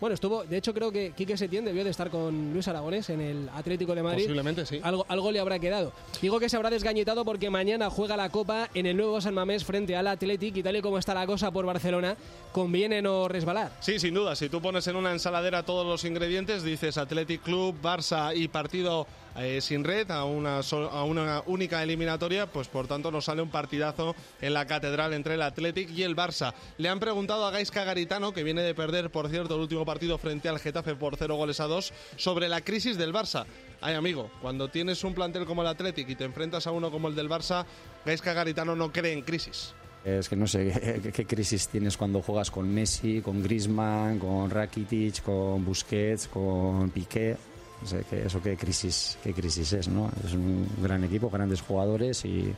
[0.00, 3.20] Bueno, estuvo, de hecho creo que Quique Setién debió de estar con Luis Aragonés en
[3.20, 4.24] el Atlético de Madrid.
[4.24, 4.80] Posiblemente, sí.
[4.82, 5.92] Algo, algo le habrá quedado.
[6.20, 9.64] Digo que se habrá desgañitado porque mañana juega la Copa en el nuevo San Mamés
[9.64, 12.16] frente al Athletic y tal y como está la cosa por Barcelona,
[12.50, 13.70] conviene no resbalar.
[13.78, 14.34] Sí, sin duda.
[14.34, 19.06] Si tú pones en una ensaladera todos los ingredientes, dices Athletic Club, Barça y partido
[19.36, 23.50] eh, sin red a una, a una única eliminatoria, pues por tanto nos sale un
[23.50, 26.54] partidazo en la catedral entre el Athletic y el Barça.
[26.78, 30.18] Le han preguntado a Gaisca Garitano, que viene de perder, por cierto, el último partido
[30.18, 33.46] frente al Getafe por 0 goles a 2, sobre la crisis del Barça.
[33.80, 37.08] Ay, amigo, cuando tienes un plantel como el Athletic y te enfrentas a uno como
[37.08, 37.64] el del Barça,
[38.04, 39.74] Gaisca Garitano no cree en crisis.
[40.04, 44.50] Es que no sé qué, qué crisis tienes cuando juegas con Messi, con Griezmann, con
[44.50, 47.36] Rakitic, con Busquets, con Piqué.
[47.82, 50.10] No sé qué, eso qué crisis, qué crisis es, ¿no?
[50.24, 52.54] Es un gran equipo, grandes jugadores y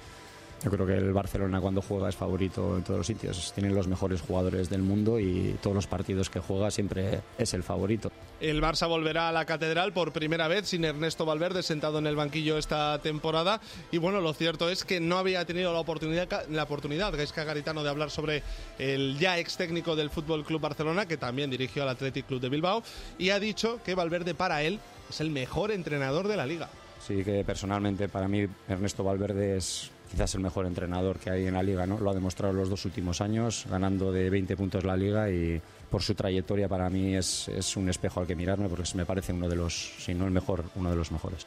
[0.65, 3.53] yo creo que el Barcelona cuando juega es favorito en todos los sitios.
[3.53, 7.63] Tienen los mejores jugadores del mundo y todos los partidos que juega siempre es el
[7.63, 8.11] favorito.
[8.41, 12.17] El Barça volverá a la catedral por primera vez sin Ernesto Valverde sentado en el
[12.17, 13.61] banquillo esta temporada.
[13.93, 17.83] Y bueno, lo cierto es que no había tenido la oportunidad, la oportunidad Gaisca Garitano
[17.83, 18.43] de hablar sobre
[18.79, 22.49] el ya ex técnico del Fútbol Club Barcelona, que también dirigió al Athletic Club de
[22.49, 22.83] Bilbao,
[23.19, 24.81] y ha dicho que Valverde para él
[25.15, 26.69] es el mejor entrenador de la liga.
[27.01, 31.55] Sí que personalmente para mí Ernesto Valverde es quizás el mejor entrenador que hay en
[31.55, 32.01] la liga, ¿no?
[32.01, 36.03] Lo ha demostrado los dos últimos años, ganando de 20 puntos la liga y por
[36.03, 39.55] su trayectoria para mí es, un espejo al que mirarme porque me parece uno de
[39.55, 41.47] los, si no el mejor, uno de los mejores.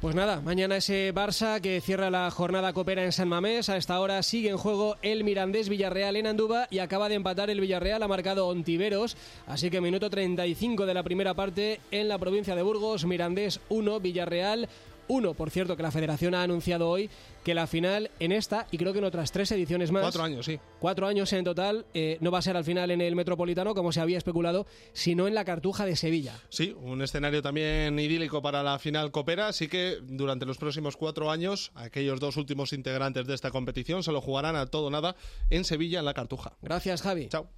[0.00, 3.68] Pues nada, mañana ese Barça que cierra la jornada copera en San Mamés.
[3.68, 7.50] A esta hora sigue en juego el Mirandés Villarreal en Andúba y acaba de empatar
[7.50, 9.16] el Villarreal, ha marcado Ontiveros.
[9.48, 13.06] Así que minuto 35 de la primera parte en la provincia de Burgos.
[13.06, 14.68] Mirandés 1, Villarreal
[15.08, 15.34] 1.
[15.34, 17.10] Por cierto, que la federación ha anunciado hoy
[17.44, 20.02] que la final en esta y creo que en otras tres ediciones más.
[20.02, 20.58] Cuatro años, sí.
[20.78, 21.86] Cuatro años en total.
[21.94, 25.26] eh, no va a ser al final en el Metropolitano, como se había especulado, sino
[25.26, 26.34] en la Cartuja de Sevilla.
[26.50, 31.30] Sí, un escenario también idílico para la final copera, así que durante los próximos cuatro
[31.30, 35.16] años, aquellos dos últimos integrantes de esta competición se lo jugarán a todo o nada
[35.50, 36.56] en Sevilla, en la Cartuja.
[36.62, 37.28] Gracias, Javi.
[37.28, 37.48] Chao.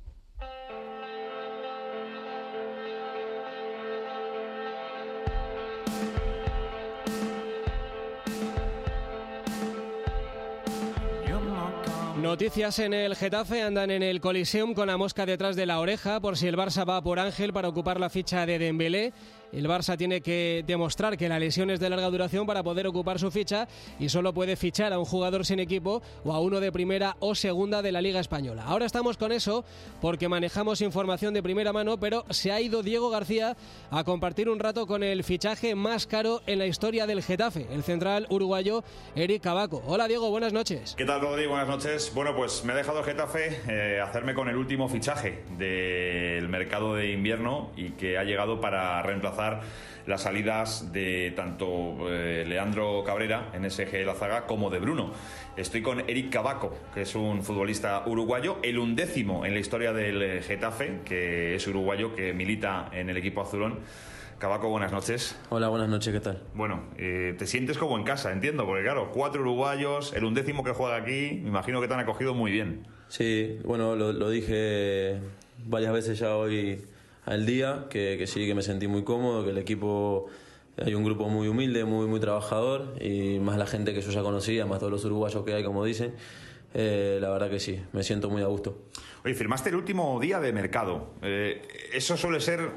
[12.20, 16.20] Noticias en el Getafe andan en el Coliseum con la mosca detrás de la oreja
[16.20, 19.14] por si el Barça va por Ángel para ocupar la ficha de Dembélé.
[19.52, 23.18] El Barça tiene que demostrar que la lesión es de larga duración para poder ocupar
[23.18, 23.66] su ficha
[23.98, 27.34] y solo puede fichar a un jugador sin equipo o a uno de primera o
[27.34, 28.62] segunda de la Liga Española.
[28.64, 29.64] Ahora estamos con eso
[30.00, 33.56] porque manejamos información de primera mano, pero se ha ido Diego García
[33.90, 37.82] a compartir un rato con el fichaje más caro en la historia del Getafe, el
[37.82, 38.84] central uruguayo
[39.16, 39.82] Eric Cabaco.
[39.84, 40.94] Hola Diego, buenas noches.
[40.96, 41.50] ¿Qué tal Rodrigo?
[41.50, 42.12] Buenas noches.
[42.14, 47.10] Bueno, pues me ha dejado Getafe eh, hacerme con el último fichaje del mercado de
[47.10, 49.39] invierno y que ha llegado para reemplazar
[50.06, 55.12] las salidas de tanto eh, Leandro Cabrera en SG La Zaga como de Bruno.
[55.56, 60.22] Estoy con Eric Cabaco, que es un futbolista uruguayo, el undécimo en la historia del
[60.22, 63.78] eh, Getafe, que es uruguayo, que milita en el equipo azulón.
[64.38, 65.38] Cabaco, buenas noches.
[65.50, 66.42] Hola, buenas noches, ¿qué tal?
[66.54, 70.72] Bueno, eh, te sientes como en casa, entiendo, porque claro, cuatro uruguayos, el undécimo que
[70.72, 72.86] juega aquí, me imagino que te han acogido muy bien.
[73.08, 75.20] Sí, bueno, lo, lo dije
[75.66, 76.82] varias veces ya hoy
[77.30, 80.26] al día, que, sí, que me sentí muy cómodo, que el equipo
[80.76, 84.22] hay un grupo muy humilde, muy, muy trabajador y más la gente que yo ya
[84.22, 86.12] conocía, más todos los uruguayos que hay, como dicen.
[86.74, 88.78] Eh, la verdad que sí, me siento muy a gusto.
[89.24, 91.10] Oye, firmaste el último día de mercado.
[91.22, 91.62] Eh,
[91.92, 92.68] ¿Eso suele ser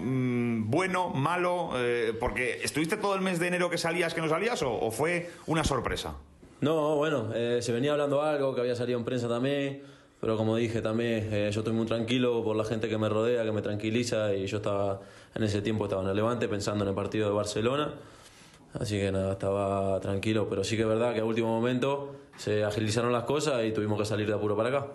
[0.00, 1.70] mm, bueno, malo?
[1.76, 4.90] Eh, porque ¿estuviste todo el mes de enero que salías, que no salías o, o
[4.90, 6.16] fue una sorpresa?
[6.60, 9.82] No, bueno, se venía hablando algo, que había salido en prensa también.
[10.20, 13.42] Pero como dije también, eh, yo estoy muy tranquilo por la gente que me rodea,
[13.42, 15.00] que me tranquiliza y yo estaba
[15.34, 17.94] en ese tiempo estaba en el Levante pensando en el partido de Barcelona.
[18.78, 22.64] Así que nada, estaba tranquilo, pero sí que es verdad que a último momento se
[22.64, 24.86] agilizaron las cosas y tuvimos que salir de apuro para acá.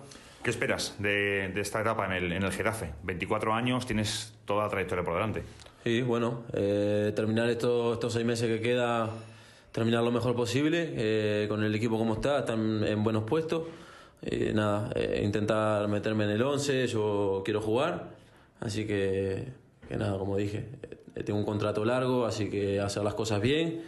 [0.44, 2.92] ¿Qué esperas de, esta etapa en el, en el Getafe?
[3.04, 5.44] 24 años, tienes toda la trayectoria por delante.
[5.84, 9.10] Sí, bueno, eh, terminar estos, estos seis meses que queda,
[9.72, 13.64] terminar lo mejor posible, eh, con el equipo como está, están en buenos puestos
[14.22, 18.10] eh, nada, eh, intentar meterme en el 11, yo quiero jugar,
[18.60, 19.48] así que,
[19.88, 20.66] que nada, como dije,
[21.16, 23.84] eh, tengo un contrato largo, así que hacer las cosas bien,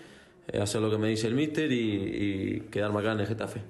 [0.62, 3.62] hacer lo que me dice el míster y, quedarme acá en el Getafe.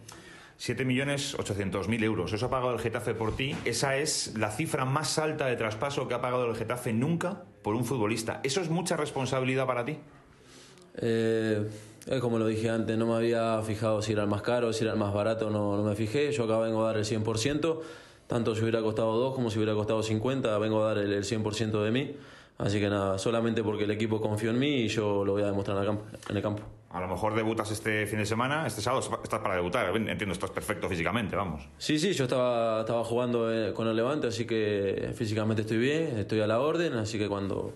[0.60, 2.34] 7.800.000 euros.
[2.34, 3.55] Eso ha pagado el Getafe por ti.
[3.64, 7.76] Esa es la cifra más alta de traspaso que ha pagado el Getafe nunca por
[7.76, 8.41] un futbolista.
[8.43, 9.97] ¿Eso es mucha responsabilidad para ti?
[10.97, 11.68] Eh,
[12.22, 14.93] como lo dije antes, no me había fijado si era el más caro, si era
[14.93, 16.32] el más barato, no, no me fijé.
[16.32, 17.80] Yo acá vengo a dar el 100%,
[18.28, 21.84] tanto si hubiera costado 2 como si hubiera costado 50, vengo a dar el, 100%
[21.84, 22.16] de mí.
[22.58, 25.47] Así que nada, solamente porque el equipo confió en mí y yo lo voy a
[25.47, 26.64] demostrar en el campo.
[26.89, 30.49] A lo mejor debutas este fin de semana, este sábado estás para debutar, entiendo, estás
[30.49, 31.68] perfecto físicamente, vamos.
[31.78, 36.18] Sí, sí, yo estaba, estaba jugando eh, con el Levante, así que físicamente estoy bien,
[36.18, 37.74] estoy a la orden, así que cuando,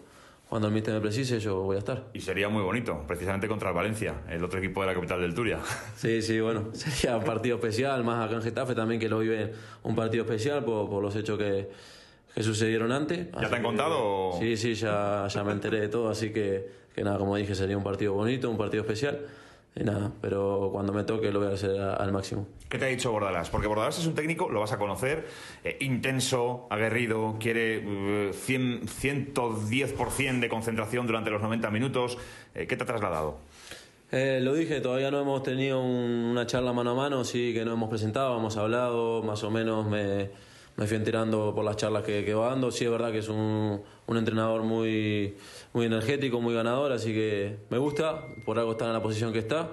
[0.52, 2.10] cuando el míster me precise yo voy a estar.
[2.12, 5.34] Y sería muy bonito, precisamente contra el Valencia, el otro equipo de la capital del
[5.34, 5.60] Turia.
[5.96, 9.54] Sí, sí, bueno, sería un partido especial, más acá en Getafe también que lo vive
[9.84, 11.70] un partido especial por, por los hechos que,
[12.36, 13.28] que sucedieron antes.
[13.32, 14.34] ¿Ya te han contado?
[14.40, 17.78] Sí, sí, ya, ya me enteré de todo, así que, que nada, como dije, sería
[17.78, 19.22] un partido bonito, un partido especial.
[19.74, 22.46] Y nada, pero cuando me toque lo voy a hacer al máximo.
[22.68, 23.50] ¿Qué te ha dicho Bordalás?
[23.50, 25.26] Porque Bordalás es un técnico, lo vas a conocer,
[25.64, 32.18] eh, intenso, aguerrido, quiere 100, eh, 110% de concentración durante los 90 minutos.
[32.54, 33.40] Eh, ¿Qué te ha trasladado?
[34.14, 37.88] lo dije, todavía no hemos tenido una charla mano a mano, sí que no hemos
[37.88, 40.32] presentado, hemos hablado, más o menos me,
[40.78, 42.72] me fui enterando por las charlas que, que va dando.
[42.72, 45.36] Sí, es verdad que es un, un entrenador muy,
[45.74, 49.40] muy energético, muy ganador, así que me gusta, por algo está en la posición que
[49.40, 49.70] está.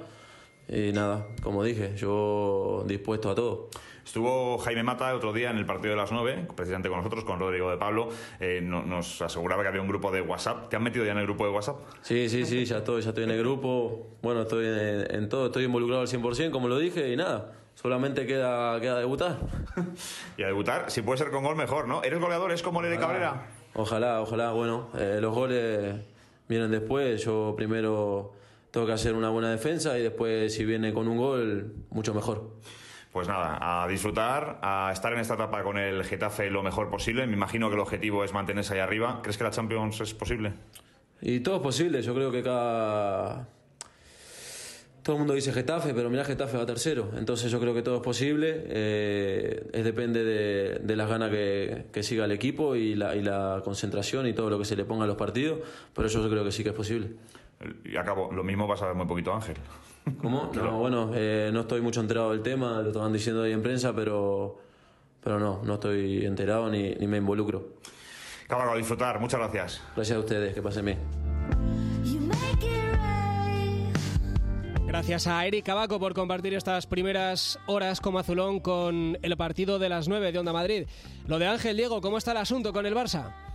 [0.68, 3.70] Y nada, como dije, yo dispuesto a todo.
[4.08, 7.24] Estuvo Jaime Mata el otro día en el partido de las 9, precisamente con nosotros,
[7.24, 8.08] con Rodrigo de Pablo.
[8.40, 10.70] Eh, nos aseguraba que había un grupo de WhatsApp.
[10.70, 11.76] ¿Te han metido ya en el grupo de WhatsApp?
[12.00, 14.16] Sí, sí, sí, ya estoy, ya estoy en el grupo.
[14.22, 18.80] Bueno, estoy en, todo, estoy involucrado al 100%, como lo dije, y nada, solamente queda,
[18.80, 19.38] queda debutar.
[20.36, 22.02] y a debutar, si puede ser con gol, mejor, ¿no?
[22.02, 22.50] ¿Eres goleador?
[22.50, 23.46] ¿Es como le de Cabrera?
[23.74, 24.50] Ojalá, ojalá.
[24.50, 25.94] Bueno, eh, los goles
[26.48, 27.22] vienen después.
[27.22, 28.32] Yo primero
[28.72, 32.56] tengo que hacer una buena defensa y después, si viene con un gol, mucho mejor.
[33.12, 37.26] Pues nada, a disfrutar, a estar en esta etapa con el Getafe lo mejor posible.
[37.28, 39.20] Me imagino que el objetivo es mantenerse ahí arriba.
[39.22, 40.52] ¿Crees que la Champions es posible?
[41.20, 42.02] Y todo es posible.
[42.02, 43.48] Yo creo que cada
[45.08, 47.12] todo el mundo dice Getafe, pero mira, Getafe va tercero.
[47.16, 48.64] Entonces yo creo que todo es posible.
[48.66, 54.26] Eh, es depende de, las ganas que, siga el equipo y la, y la, concentración
[54.26, 55.60] y todo lo que se le ponga a los partidos.
[55.94, 57.08] Pero yo creo que sí que es posible.
[57.86, 59.56] Y acabo, lo mismo va a saber muy poquito Ángel.
[60.20, 60.52] ¿Cómo?
[60.54, 63.94] No, bueno, eh, no estoy mucho enterado del tema, lo estaban diciendo ahí en prensa,
[63.94, 64.58] pero,
[65.24, 67.78] pero no, no estoy enterado ni, ni me involucro.
[68.46, 69.20] Caballo, a disfrutar.
[69.20, 69.82] Muchas gracias.
[69.96, 70.98] Gracias a ustedes, que pasen bien.
[74.88, 79.90] Gracias a Eric Abaco por compartir estas primeras horas como azulón con el partido de
[79.90, 80.86] las 9 de Onda Madrid.
[81.26, 83.47] Lo de Ángel Diego, ¿cómo está el asunto con el Barça?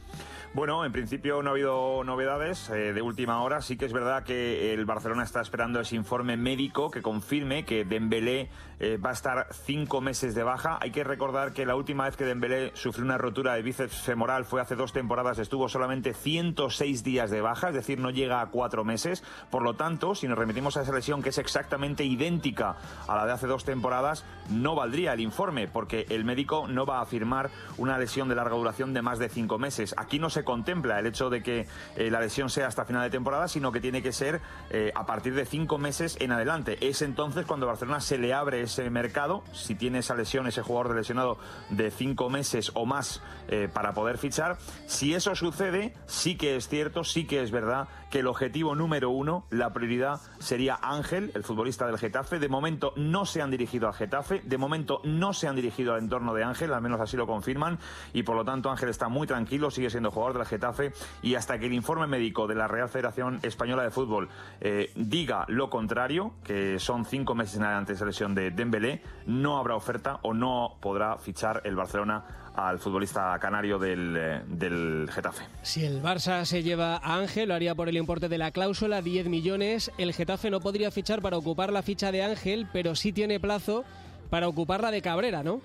[0.56, 3.60] Bueno, en principio no ha habido novedades eh, de última hora.
[3.60, 7.86] Sí que es verdad que el Barcelona está esperando ese informe médico que confirme que
[7.86, 8.50] Dembélé
[8.80, 10.78] eh, va a estar cinco meses de baja.
[10.80, 14.46] Hay que recordar que la última vez que Dembélé sufrió una rotura de bíceps femoral
[14.46, 15.40] fue hace dos temporadas.
[15.40, 19.24] Estuvo solamente 106 días de baja, es decir, no llega a cuatro meses.
[19.50, 22.76] Por lo tanto, si nos remitimos a esa lesión que es exactamente idéntica
[23.08, 27.00] a la de hace dos temporadas, no valdría el informe porque el médico no va
[27.00, 29.96] a afirmar una lesión de larga duración de más de cinco meses.
[29.98, 33.10] Aquí no se contempla el hecho de que eh, la lesión sea hasta final de
[33.10, 36.78] temporada, sino que tiene que ser eh, a partir de cinco meses en adelante.
[36.82, 40.90] Es entonces cuando Barcelona se le abre ese mercado, si tiene esa lesión, ese jugador
[40.90, 41.38] de lesionado
[41.70, 44.58] de cinco meses o más eh, para poder fichar.
[44.88, 49.10] Si eso sucede, sí que es cierto, sí que es verdad que el objetivo número
[49.10, 52.38] uno, la prioridad sería Ángel, el futbolista del Getafe.
[52.38, 56.04] De momento no se han dirigido al Getafe, de momento no se han dirigido al
[56.04, 57.80] entorno de Ángel, al menos así lo confirman,
[58.14, 60.94] y por lo tanto Ángel está muy tranquilo, sigue siendo jugador del Getafe,
[61.24, 64.30] y hasta que el informe médico de la Real Federación Española de Fútbol
[64.62, 69.76] eh, diga lo contrario, que son cinco meses adelante de lesión de Dembélé, no habrá
[69.76, 75.46] oferta o no podrá fichar el Barcelona al futbolista canario del, eh, del, Getafe.
[75.62, 79.02] Si el Barça se lleva a Ángel, lo haría por el importe de la cláusula,
[79.02, 79.92] 10 millones.
[79.98, 83.84] El Getafe no podría fichar para ocupar la ficha de Ángel, pero sí tiene plazo
[84.30, 85.62] para ocupar la de Cabrera, ¿no?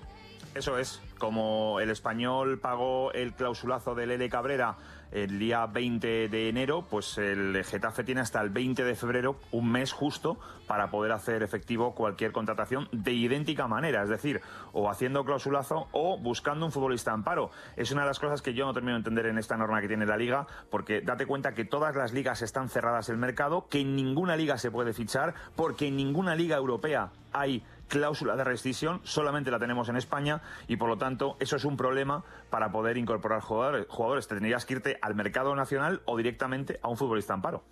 [0.55, 1.01] Eso es.
[1.19, 4.77] Como el español pagó el clausulazo del L Cabrera
[5.13, 9.71] el día 20 de enero, pues el Getafe tiene hasta el 20 de febrero, un
[9.71, 14.41] mes justo, para poder hacer efectivo cualquier contratación de idéntica manera, es decir,
[14.73, 17.51] o haciendo clausulazo o buscando un futbolista amparo.
[17.77, 19.89] Es una de las cosas que yo no termino de entender en esta norma que
[19.89, 23.81] tiene la liga, porque date cuenta que todas las ligas están cerradas el mercado, que
[23.81, 29.01] en ninguna liga se puede fichar, porque en ninguna liga europea hay cláusula de rescisión,
[29.05, 32.97] solamente la tenemos en España y por lo tanto eso es un problema para poder
[32.97, 33.87] incorporar jugadores.
[33.89, 34.29] jugadores.
[34.29, 37.65] Tendrías que irte al mercado nacional o directamente a un futbolista amparo.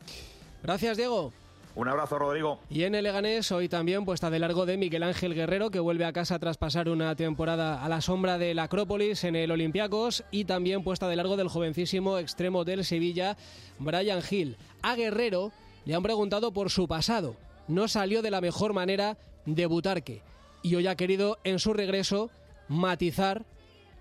[0.62, 1.32] Gracias, Diego.
[1.76, 2.58] Un abrazo, Rodrigo.
[2.70, 6.06] Y en el Leganés hoy también puesta de largo de Miguel Ángel Guerrero, que vuelve
[6.06, 10.46] a casa tras pasar una temporada a la sombra del Acrópolis en el Olympiacos, y
[10.46, 13.36] también puesta de largo del jovencísimo extremo del Sevilla,
[13.78, 14.56] Brian Hill.
[14.80, 15.52] A Guerrero
[15.84, 17.36] le han preguntado por su pasado.
[17.68, 20.22] No salió de la mejor manera de Butarque
[20.62, 22.30] y hoy ha querido en su regreso
[22.68, 23.44] matizar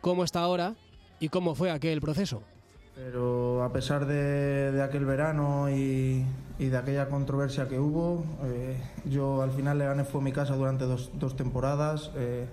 [0.02, 0.76] cómo está ahora
[1.20, 2.42] y cómo fue aquel proceso.
[2.96, 6.26] Pero a pesar de, aquel verano y,
[6.58, 11.36] de aquella controversia que hubo, eh, yo al final Leganés fue mi casa durante dos,
[11.36, 12.12] temporadas.
[12.16, 12.46] Eh,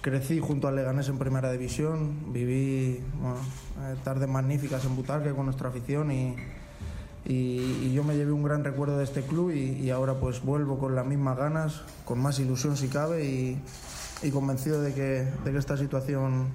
[0.00, 3.00] crecí junto al Leganés en Primera División, viví eh,
[4.04, 6.36] tardes magníficas en Butarque con nuestra afición y,
[7.26, 10.94] y, yo me llevé un gran recuerdo de este club y, ahora pues vuelvo con
[10.94, 15.76] las mismas ganas, con más ilusión si cabe y, convencido de que, de que, esta
[15.76, 16.48] situación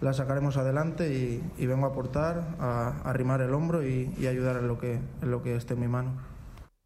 [0.00, 4.78] la sacaremos adelante y, vengo a aportar, a, arrimar el hombro y, ayudar en lo,
[4.78, 6.12] que, en lo que esté en mi mano.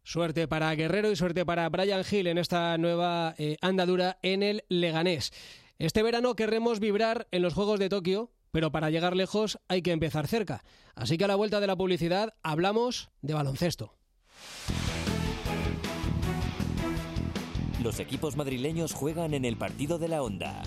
[0.03, 4.65] Suerte para Guerrero y suerte para Brian Hill en esta nueva eh, andadura en el
[4.69, 5.33] Leganés.
[5.79, 9.93] Este verano querremos vibrar en los Juegos de Tokio pero para llegar lejos hay que
[9.93, 10.65] empezar cerca.
[10.95, 13.95] Así que a la vuelta de la publicidad hablamos de baloncesto.
[17.83, 20.63] Los equipos madrileños juegan en el partido de la onda.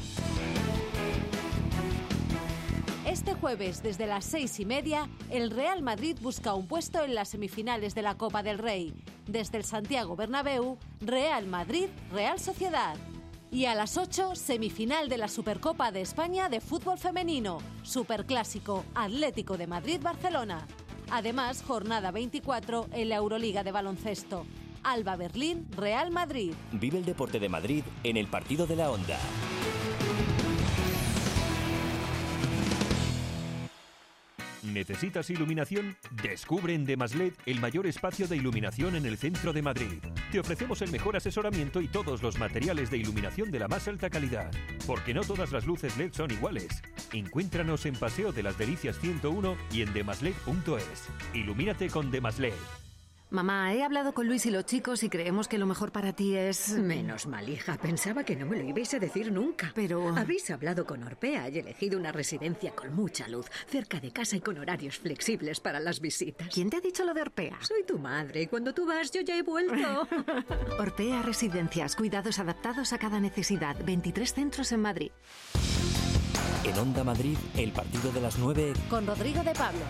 [3.05, 7.29] Este jueves, desde las seis y media, el Real Madrid busca un puesto en las
[7.29, 8.95] semifinales de la Copa del Rey.
[9.27, 12.95] Desde el Santiago Bernabéu, Real Madrid, Real Sociedad.
[13.53, 19.57] Y a las 8, semifinal de la Supercopa de España de fútbol femenino, Superclásico Atlético
[19.57, 20.65] de Madrid-Barcelona.
[21.11, 24.47] Además, jornada 24 en la Euroliga de baloncesto.
[24.81, 26.55] Alba Berlín, Real Madrid.
[26.71, 29.19] Vive el deporte de Madrid en el partido de la onda.
[34.63, 35.97] ¿Necesitas iluminación?
[36.23, 40.01] Descubre en Demasled el mayor espacio de iluminación en el centro de Madrid.
[40.31, 44.09] Te ofrecemos el mejor asesoramiento y todos los materiales de iluminación de la más alta
[44.09, 44.51] calidad.
[44.87, 46.81] Porque no todas las luces LED son iguales.
[47.11, 51.09] Encuéntranos en Paseo de las Delicias 101 y en demasled.es.
[51.33, 52.82] Ilumínate con Demasled.
[53.33, 56.35] Mamá, he hablado con Luis y los chicos y creemos que lo mejor para ti
[56.35, 56.73] es...
[56.73, 57.79] Menos mal, hija.
[57.79, 59.71] Pensaba que no me lo ibais a decir nunca.
[59.73, 60.15] Pero...
[60.15, 64.41] Habéis hablado con Orpea y elegido una residencia con mucha luz, cerca de casa y
[64.41, 66.47] con horarios flexibles para las visitas.
[66.53, 67.57] ¿Quién te ha dicho lo de Orpea?
[67.61, 70.07] Soy tu madre y cuando tú vas yo ya he vuelto.
[70.77, 73.75] Orpea Residencias, cuidados adaptados a cada necesidad.
[73.83, 75.11] 23 centros en Madrid.
[76.65, 78.73] En Onda Madrid, el partido de las 9...
[78.91, 79.81] Con Rodrigo de Pablo.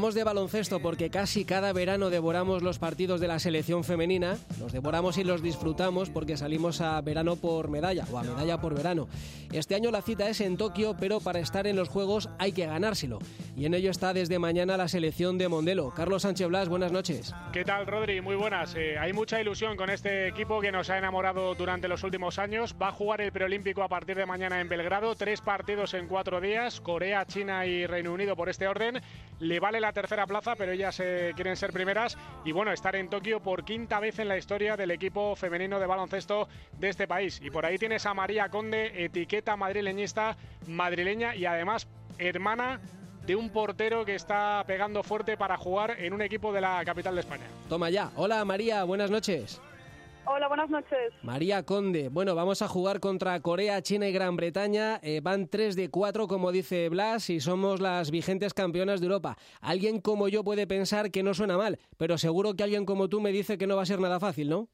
[0.00, 4.38] Hablamos de baloncesto porque casi cada verano devoramos los partidos de la selección femenina.
[4.58, 8.74] Los devoramos y los disfrutamos porque salimos a verano por medalla o a medalla por
[8.74, 9.08] verano.
[9.52, 12.64] Este año la cita es en Tokio, pero para estar en los Juegos hay que
[12.64, 13.18] ganárselo.
[13.56, 15.90] Y en ello está desde mañana la selección de Mondelo.
[15.90, 17.34] Carlos Sánchez Blas, buenas noches.
[17.52, 18.20] ¿Qué tal, Rodri?
[18.20, 18.74] Muy buenas.
[18.74, 22.74] Eh, hay mucha ilusión con este equipo que nos ha enamorado durante los últimos años.
[22.80, 25.14] Va a jugar el preolímpico a partir de mañana en Belgrado.
[25.14, 26.80] Tres partidos en cuatro días.
[26.80, 29.00] Corea, China y Reino Unido por este orden.
[29.40, 32.16] Le vale la tercera plaza, pero ellas eh, quieren ser primeras.
[32.44, 35.86] Y bueno, estar en Tokio por quinta vez en la historia del equipo femenino de
[35.86, 36.48] baloncesto
[36.78, 37.40] de este país.
[37.42, 40.36] Y por ahí tienes a María Conde, etiqueta madrileñista,
[40.66, 41.88] madrileña y además
[42.18, 42.80] hermana
[43.26, 47.14] de un portero que está pegando fuerte para jugar en un equipo de la capital
[47.14, 47.44] de España.
[47.68, 48.10] Toma ya.
[48.16, 49.60] Hola María, buenas noches.
[50.26, 51.12] Hola, buenas noches.
[51.22, 52.08] María Conde.
[52.08, 55.00] Bueno, vamos a jugar contra Corea, China y Gran Bretaña.
[55.02, 59.36] Eh, van 3 de 4, como dice Blas, y somos las vigentes campeonas de Europa.
[59.60, 63.20] Alguien como yo puede pensar que no suena mal, pero seguro que alguien como tú
[63.20, 64.68] me dice que no va a ser nada fácil, ¿no?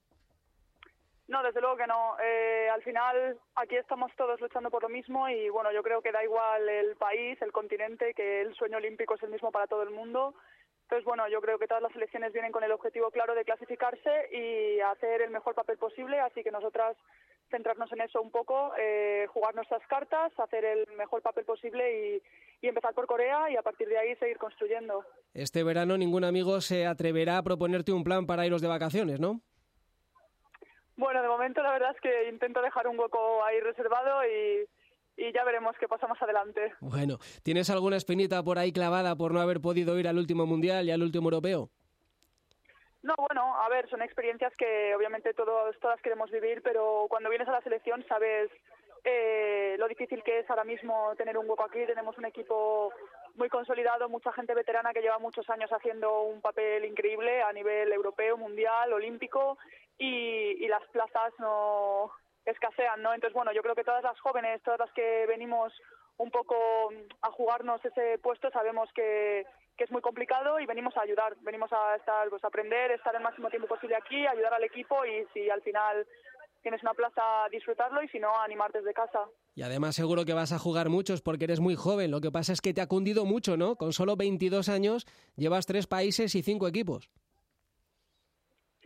[1.28, 2.16] No, desde luego que no.
[2.22, 6.12] Eh, al final aquí estamos todos luchando por lo mismo y bueno, yo creo que
[6.12, 9.82] da igual el país, el continente, que el sueño olímpico es el mismo para todo
[9.82, 10.34] el mundo
[10.86, 14.08] entonces, bueno, yo creo que todas las selecciones vienen con el objetivo claro de clasificarse
[14.30, 16.96] y hacer el mejor papel posible, así que nosotras
[17.50, 22.22] centrarnos en eso un poco, eh, jugar nuestras cartas, hacer el mejor papel posible y,
[22.64, 25.04] y, empezar por Corea y a partir de ahí seguir construyendo.
[25.34, 29.40] Este verano ningún amigo se atreverá a proponerte un plan para iros de vacaciones, ¿no?
[30.96, 34.66] Bueno, de momento la verdad es que intento dejar un hueco ahí reservado y,
[35.16, 36.72] y ya veremos qué pasa más adelante.
[36.80, 40.86] Bueno, ¿tienes alguna espinita por ahí clavada por no haber podido ir al último mundial
[40.86, 41.68] y al último europeo?
[43.02, 47.46] No, bueno, a ver, son experiencias que obviamente todos, todas queremos vivir, pero cuando vienes
[47.46, 48.50] a la selección sabes
[49.04, 51.86] eh, lo difícil que es ahora mismo tener un hueco aquí.
[51.86, 52.90] Tenemos un equipo
[53.36, 57.92] muy consolidado, mucha gente veterana que lleva muchos años haciendo un papel increíble a nivel
[57.92, 59.58] europeo, mundial, olímpico
[59.98, 62.10] y, y las plazas no,
[62.46, 63.12] escasean, ¿no?
[63.12, 65.72] Entonces, bueno, yo creo que todas las jóvenes, todas las que venimos
[66.18, 66.56] un poco
[67.22, 69.44] a jugarnos ese puesto, sabemos que,
[69.76, 73.14] que es muy complicado y venimos a ayudar, venimos a estar, pues a aprender, estar
[73.14, 76.06] el máximo tiempo posible aquí, ayudar al equipo y si al final
[76.62, 79.20] tienes una plaza, disfrutarlo y si no, animar desde casa.
[79.54, 82.10] Y además seguro que vas a jugar muchos porque eres muy joven.
[82.10, 83.76] Lo que pasa es que te ha cundido mucho, ¿no?
[83.76, 87.08] Con solo 22 años llevas tres países y cinco equipos.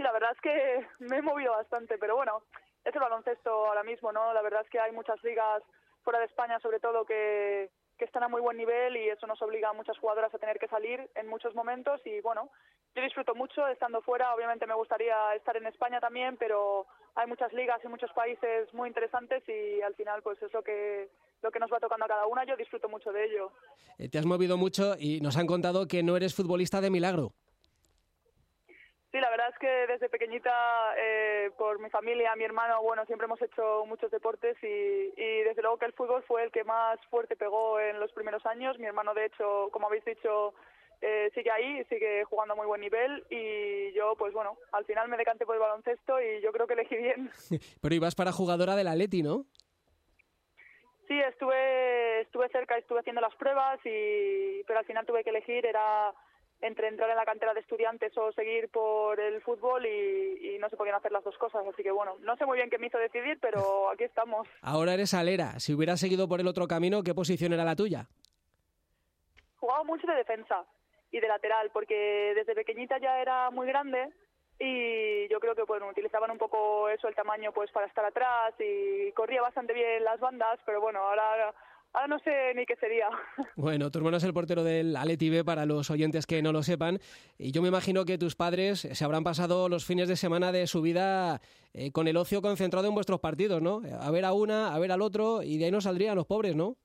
[0.01, 2.43] Sí, la verdad es que me he movido bastante, pero bueno,
[2.87, 4.33] es el baloncesto ahora mismo, ¿no?
[4.33, 5.63] La verdad es que hay muchas ligas
[6.03, 9.43] fuera de España, sobre todo, que, que están a muy buen nivel y eso nos
[9.43, 12.49] obliga a muchas jugadoras a tener que salir en muchos momentos y bueno,
[12.95, 17.53] yo disfruto mucho estando fuera, obviamente me gustaría estar en España también, pero hay muchas
[17.53, 21.11] ligas y muchos países muy interesantes y al final pues es que
[21.43, 23.53] lo que nos va tocando a cada una, yo disfruto mucho de ello.
[23.99, 27.35] Eh, te has movido mucho y nos han contado que no eres futbolista de milagro.
[29.11, 30.53] Sí, la verdad es que desde pequeñita,
[30.97, 34.67] eh, por mi familia, mi hermano, bueno, siempre hemos hecho muchos deportes y,
[35.17, 38.47] y, desde luego que el fútbol fue el que más fuerte pegó en los primeros
[38.47, 38.79] años.
[38.79, 40.55] Mi hermano, de hecho, como habéis dicho,
[41.03, 45.09] eh, sigue ahí, sigue jugando a muy buen nivel y yo, pues bueno, al final
[45.09, 47.31] me decanté por el baloncesto y yo creo que elegí bien.
[47.81, 49.47] Pero ibas para jugadora del Atleti, ¿no?
[51.09, 55.67] Sí, estuve, estuve cerca, estuve haciendo las pruebas y, pero al final tuve que elegir,
[55.67, 56.15] era
[56.63, 60.69] entre entrar en la cantera de estudiantes o seguir por el fútbol y, y, no
[60.69, 61.67] se podían hacer las dos cosas.
[61.67, 64.47] Así que bueno, no sé muy bien qué me hizo decidir, pero aquí estamos.
[64.63, 65.59] Ahora eres alera.
[65.59, 68.07] Si hubieras seguido por el otro camino, ¿qué posición era la tuya?
[69.57, 70.65] Jugaba mucho de defensa
[71.11, 74.11] y de lateral, porque desde pequeñita ya era muy grande
[74.59, 78.55] y yo creo que bueno, utilizaban un poco eso, el tamaño, pues para estar atrás
[78.59, 81.55] y corría bastante bien las bandas, pero bueno, ahora
[81.93, 83.09] Ahora no sé ni qué sería.
[83.57, 86.99] Bueno, tu hermano es el portero del Aleti para los oyentes que no lo sepan.
[87.37, 90.67] Y yo me imagino que tus padres se habrán pasado los fines de semana de
[90.67, 91.41] su vida
[91.75, 93.83] eh, con el ocio concentrado en vuestros partidos, ¿no?
[94.01, 96.57] A ver a una, a ver al otro, y de ahí no saldrían los pobres,
[96.57, 96.77] ¿no?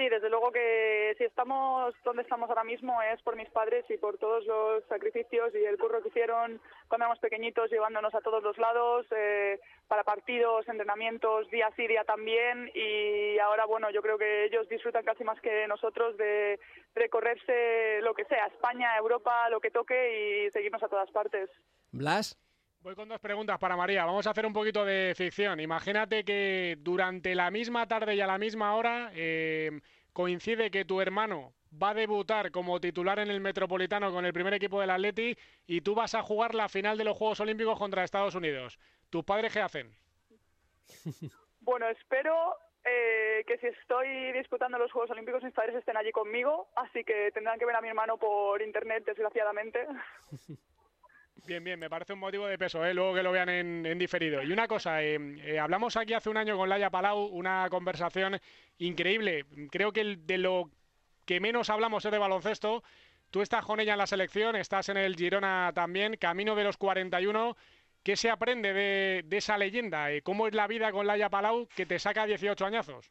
[0.00, 3.98] Sí, desde luego que si estamos donde estamos ahora mismo es por mis padres y
[3.98, 8.42] por todos los sacrificios y el curro que hicieron cuando éramos pequeñitos, llevándonos a todos
[8.42, 12.70] los lados, eh, para partidos, entrenamientos, día sí, día también.
[12.74, 16.58] Y ahora, bueno, yo creo que ellos disfrutan casi más que nosotros de
[16.94, 21.50] recorrerse lo que sea, España, Europa, lo que toque y seguirnos a todas partes.
[21.92, 22.38] Blas.
[22.82, 24.06] Voy con dos preguntas para María.
[24.06, 25.60] Vamos a hacer un poquito de ficción.
[25.60, 29.82] Imagínate que durante la misma tarde y a la misma hora eh,
[30.14, 34.54] coincide que tu hermano va a debutar como titular en el Metropolitano con el primer
[34.54, 38.02] equipo del Atleti y tú vas a jugar la final de los Juegos Olímpicos contra
[38.02, 38.78] Estados Unidos.
[39.10, 39.94] ¿Tus padres qué hacen?
[41.62, 46.68] Bueno, espero eh, que si estoy disputando los Juegos Olímpicos mis padres estén allí conmigo,
[46.74, 49.86] así que tendrán que ver a mi hermano por internet, desgraciadamente.
[51.46, 52.94] Bien, bien, me parece un motivo de peso, ¿eh?
[52.94, 54.42] luego que lo vean en, diferido.
[54.42, 58.40] Y una cosa, eh, eh, hablamos aquí hace un año con Laia Palau, una conversación
[58.78, 59.46] increíble.
[59.70, 60.70] Creo que de lo
[61.24, 62.84] que menos hablamos es de baloncesto.
[63.30, 66.76] Tú estás con ella en la selección, estás en el Girona también, camino de los
[66.76, 67.56] 41.
[68.02, 70.08] ¿Qué se aprende de, de esa leyenda?
[70.22, 73.10] ¿Cómo es la vida con Laia Palau que te saca 18 añazos?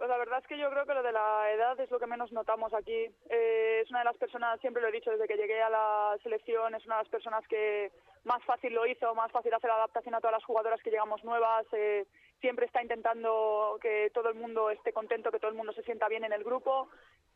[0.00, 2.06] Pues la verdad es que yo creo que lo de la edad es lo que
[2.06, 3.10] menos notamos aquí.
[3.28, 6.16] Eh, es una de las personas, siempre lo he dicho desde que llegué a la
[6.22, 7.92] selección, es una de las personas que
[8.24, 11.22] más fácil lo hizo, más fácil hacer la adaptación a todas las jugadoras que llegamos
[11.22, 11.66] nuevas.
[11.72, 12.06] Eh,
[12.40, 16.08] siempre está intentando que todo el mundo esté contento, que todo el mundo se sienta
[16.08, 16.88] bien en el grupo.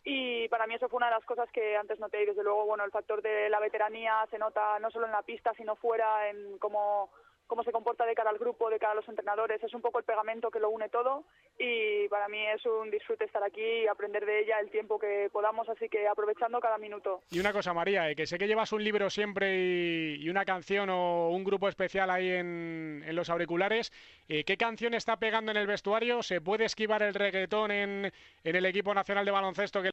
[0.03, 2.23] Y para mí eso fue una de las cosas que antes noté.
[2.23, 5.21] Y desde luego, bueno, el factor de la veteranía se nota no solo en la
[5.21, 7.11] pista, sino fuera, en cómo
[7.47, 9.63] cómo se comporta de cara al grupo, de cara a los entrenadores.
[9.63, 11.25] Es un poco el pegamento que lo une todo
[11.59, 15.29] y para mí es un disfrute estar aquí y aprender de ella el tiempo que
[15.33, 17.21] podamos, así que aprovechando cada minuto.
[17.31, 20.91] Y una cosa, María, eh, que sé que llevas un libro siempre y, una canción
[20.91, 23.93] o un grupo especial ahí en, los auriculares.
[24.29, 26.23] Eh, ¿Qué canción está pegando en el vestuario?
[26.23, 29.91] ¿Se puede esquivar el reggaetón en, en el equipo nacional de baloncesto que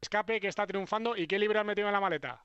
[0.00, 1.16] escape, que está triunfando?
[1.16, 2.44] ¿Y qué libro has metido en la maleta?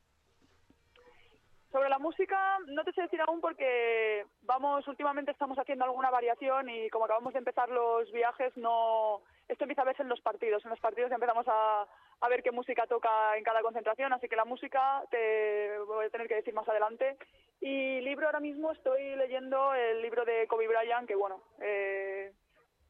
[1.71, 6.69] Sobre la música no te sé decir aún porque vamos, últimamente estamos haciendo alguna variación
[6.69, 10.63] y como acabamos de empezar los viajes, no esto empieza a verse en los partidos.
[10.65, 11.87] En los partidos empezamos a,
[12.29, 16.27] ver qué música toca en cada concentración, así que la música te voy a tener
[16.27, 17.17] que decir más adelante.
[17.61, 22.33] Y libro ahora mismo estoy leyendo el libro de Kobe Bryant, que bueno, eh,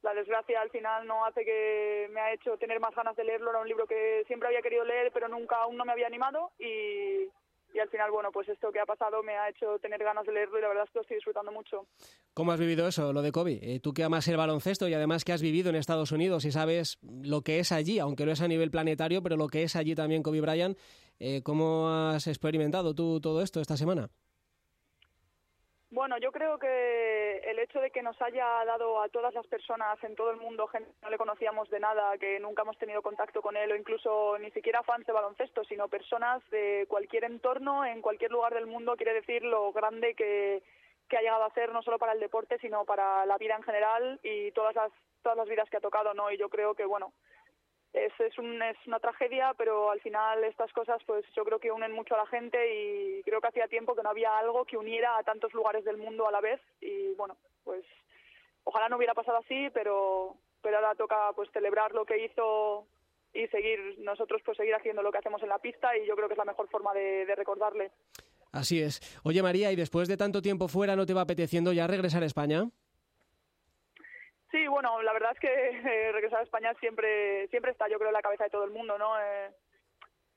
[0.01, 3.51] la desgracia al final no hace que me ha hecho tener más ganas de leerlo.
[3.51, 6.51] Era un libro que siempre había querido leer, pero nunca aún no me había animado
[6.59, 7.27] y
[7.73, 10.33] y al final, bueno, pues esto que ha pasado me ha hecho tener ganas de
[10.33, 11.87] leerlo y la verdad es que lo estoy disfrutando mucho.
[12.33, 13.59] ¿Cómo has vivido eso, lo de Kobe?
[13.61, 16.51] Eh, tú que amas el baloncesto y además que has vivido en Estados Unidos y
[16.51, 19.75] sabes lo que es allí, aunque no es a nivel planetario, pero lo que es
[19.75, 20.77] allí también Kobe Bryant,
[21.19, 24.09] eh, ¿cómo has experimentado tú todo esto esta semana?
[25.93, 30.01] Bueno, yo creo que el hecho de que nos haya dado a todas las personas
[30.05, 33.01] en todo el mundo, gente que no le conocíamos de nada, que nunca hemos tenido
[33.01, 37.83] contacto con él, o incluso ni siquiera fans de baloncesto, sino personas de cualquier entorno,
[37.83, 40.63] en cualquier lugar del mundo, quiere decir lo grande que,
[41.09, 43.63] que ha llegado a ser no solo para el deporte, sino para la vida en
[43.63, 46.31] general y todas las, todas las vidas que ha tocado, ¿no?
[46.31, 47.11] Y yo creo que, bueno,
[47.93, 51.91] es, un, es una tragedia, pero al final estas cosas pues yo creo que unen
[51.91, 55.17] mucho a la gente y creo que hacía tiempo que no había algo que uniera
[55.17, 57.83] a tantos lugares del mundo a la vez y bueno, pues
[58.63, 62.87] ojalá no hubiera pasado así, pero, pero ahora toca pues celebrar lo que hizo
[63.33, 66.27] y seguir nosotros pues seguir haciendo lo que hacemos en la pista y yo creo
[66.27, 67.91] que es la mejor forma de recordarle.
[68.51, 68.99] Así es.
[69.23, 72.25] Oye María, ¿y después de tanto tiempo fuera no te va apeteciendo ya regresar a
[72.25, 72.69] España?
[74.51, 78.09] Sí, bueno, la verdad es que eh, regresar a España siempre siempre está, yo creo,
[78.09, 79.19] en la cabeza de todo el mundo, ¿no?
[79.19, 79.49] Eh,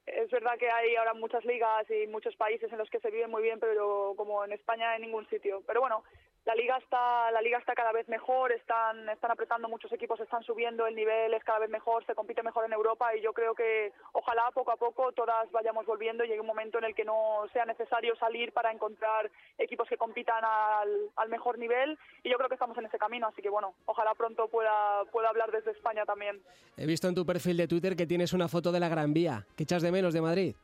[0.07, 3.27] es verdad que hay ahora muchas ligas y muchos países en los que se vive
[3.27, 5.62] muy bien, pero como en España en ningún sitio.
[5.67, 6.05] Pero bueno,
[6.47, 10.43] la liga está la liga está cada vez mejor están están apretando muchos equipos están
[10.43, 13.55] subiendo el nivel es cada vez mejor se compite mejor en Europa y yo creo
[13.55, 17.05] que ojalá poco a poco todas vayamos volviendo y llegue un momento en el que
[17.05, 22.37] no sea necesario salir para encontrar equipos que compitan al, al mejor nivel y yo
[22.37, 25.71] creo que estamos en ese camino así que bueno ojalá pronto pueda pueda hablar desde
[25.71, 26.43] España también
[26.77, 29.47] he visto en tu perfil de Twitter que tienes una foto de la Gran Vía
[29.57, 30.55] ¿qué echas de menos de Madrid?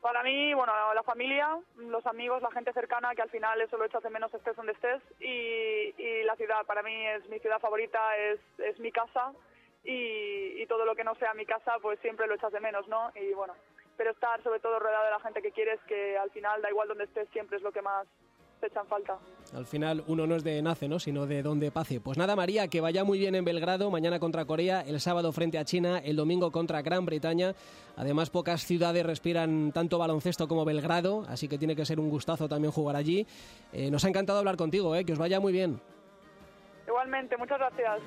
[0.00, 3.84] Para mí, bueno, la familia, los amigos, la gente cercana, que al final eso lo
[3.84, 7.60] echas de menos estés donde estés, y, y la ciudad, para mí es mi ciudad
[7.60, 9.32] favorita, es, es mi casa,
[9.84, 12.88] y, y, todo lo que no sea mi casa, pues siempre lo echas de menos,
[12.88, 13.10] ¿no?
[13.14, 13.54] Y bueno,
[13.96, 16.88] pero estar sobre todo rodeado de la gente que quieres, que al final da igual
[16.88, 18.06] donde estés, siempre es lo que más,
[18.66, 19.18] echan falta.
[19.54, 20.98] Al final uno no es de nace, ¿no?
[20.98, 22.00] sino de donde pase.
[22.00, 25.58] Pues nada, María, que vaya muy bien en Belgrado, mañana contra Corea, el sábado frente
[25.58, 27.54] a China, el domingo contra Gran Bretaña.
[27.96, 32.48] Además, pocas ciudades respiran tanto baloncesto como Belgrado, así que tiene que ser un gustazo
[32.48, 33.26] también jugar allí.
[33.72, 35.04] Eh, nos ha encantado hablar contigo, ¿eh?
[35.04, 35.80] que os vaya muy bien.
[36.86, 38.00] Igualmente, muchas gracias.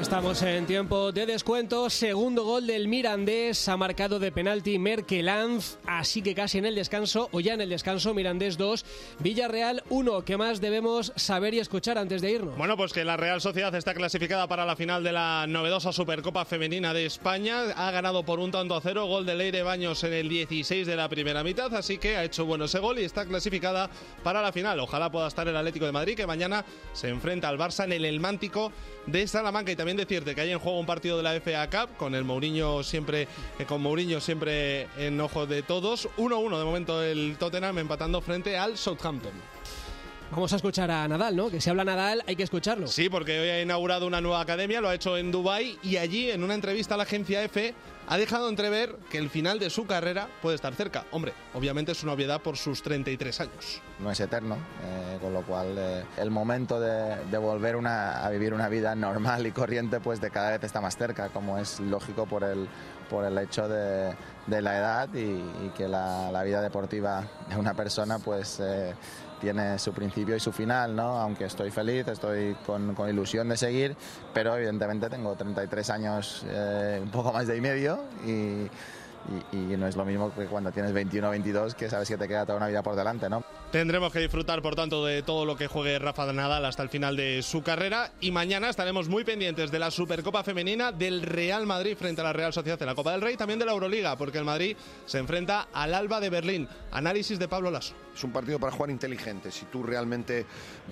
[0.00, 1.90] Estamos en tiempo de descuento.
[1.90, 3.68] Segundo gol del Mirandés.
[3.68, 5.76] Ha marcado de penalti Merkelanz.
[5.86, 8.84] Así que casi en el descanso, o ya en el descanso, Mirandés 2,
[9.18, 10.24] Villarreal 1.
[10.24, 12.56] ¿Qué más debemos saber y escuchar antes de irnos?
[12.56, 16.46] Bueno, pues que la Real Sociedad está clasificada para la final de la novedosa Supercopa
[16.46, 17.64] Femenina de España.
[17.76, 19.04] Ha ganado por un tanto a cero.
[19.04, 21.74] Gol de Leire Baños en el 16 de la primera mitad.
[21.74, 23.90] Así que ha hecho bueno ese gol y está clasificada
[24.22, 24.80] para la final.
[24.80, 28.06] Ojalá pueda estar el Atlético de Madrid, que mañana se enfrenta al Barça en el
[28.06, 28.72] Elmántico
[29.06, 29.72] de Salamanca.
[29.72, 32.14] Y también También decirte que hay en juego un partido de la FA Cup con
[32.14, 33.26] el Mourinho siempre,
[33.58, 36.08] eh, con Mourinho siempre en ojo de todos.
[36.16, 39.32] 1-1 de momento el Tottenham empatando frente al Southampton.
[40.30, 41.50] Vamos a escuchar a Nadal, ¿no?
[41.50, 42.86] Que si habla Nadal hay que escucharlo.
[42.86, 46.30] Sí, porque hoy ha inaugurado una nueva academia, lo ha hecho en Dubai y allí
[46.30, 47.74] en una entrevista a la agencia EFE
[48.06, 51.04] ha dejado entrever que el final de su carrera puede estar cerca.
[51.10, 53.82] Hombre, obviamente es una obviedad por sus 33 años.
[53.98, 58.68] No es eterno, eh, con lo cual eh, el momento de, volver a vivir una
[58.68, 62.44] vida normal y corriente pues de cada vez está más cerca, como es lógico por
[62.44, 62.68] el,
[63.08, 64.14] por el hecho de,
[64.46, 68.60] la edad y, que la, vida deportiva de una persona pues...
[68.60, 68.94] Eh,
[69.40, 71.18] tiene su principio y su final, ¿no?
[71.18, 73.96] Aunque estoy feliz, estoy con, ilusión de seguir,
[74.32, 78.68] pero evidentemente tengo 33 años, eh, un poco más de y medio y,
[79.52, 82.44] no es lo mismo que cuando tienes 21 o 22 que sabes que te queda
[82.44, 83.42] toda una vida por delante, ¿no?
[83.70, 87.14] Tendremos que disfrutar, por tanto, de todo lo que juegue Rafa Nadal hasta el final
[87.14, 88.10] de su carrera.
[88.20, 92.32] Y mañana estaremos muy pendientes de la Supercopa Femenina, del Real Madrid frente a la
[92.32, 95.18] Real Sociedad en la Copa del Rey, también de la Euroliga, porque el Madrid se
[95.18, 96.68] enfrenta al Alba de Berlín.
[96.90, 97.94] Análisis de Pablo Lasso.
[98.12, 99.52] Es un partido para jugar inteligente.
[99.52, 100.46] Si tú realmente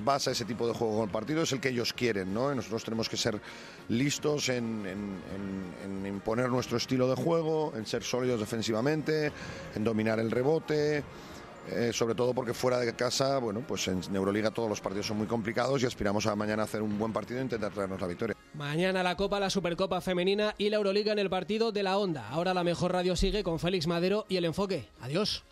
[0.04, 2.54] vas a ese tipo de juego con el partido, es el que ellos quieren, ¿no?
[2.54, 3.40] Nosotros tenemos que ser
[3.88, 5.18] listos en
[6.06, 9.32] imponer nuestro estilo de juego, en ser sólidos defensivamente,
[9.74, 11.02] en dominar el rebote.
[11.70, 15.18] Eh, sobre todo porque fuera de casa, bueno, pues en Euroliga todos los partidos son
[15.18, 18.36] muy complicados y aspiramos a mañana hacer un buen partido e intentar traernos la victoria.
[18.54, 22.28] Mañana la Copa, la Supercopa Femenina y la Euroliga en el partido de la Onda.
[22.30, 24.88] Ahora la mejor radio sigue con Félix Madero y el enfoque.
[25.00, 25.44] Adiós.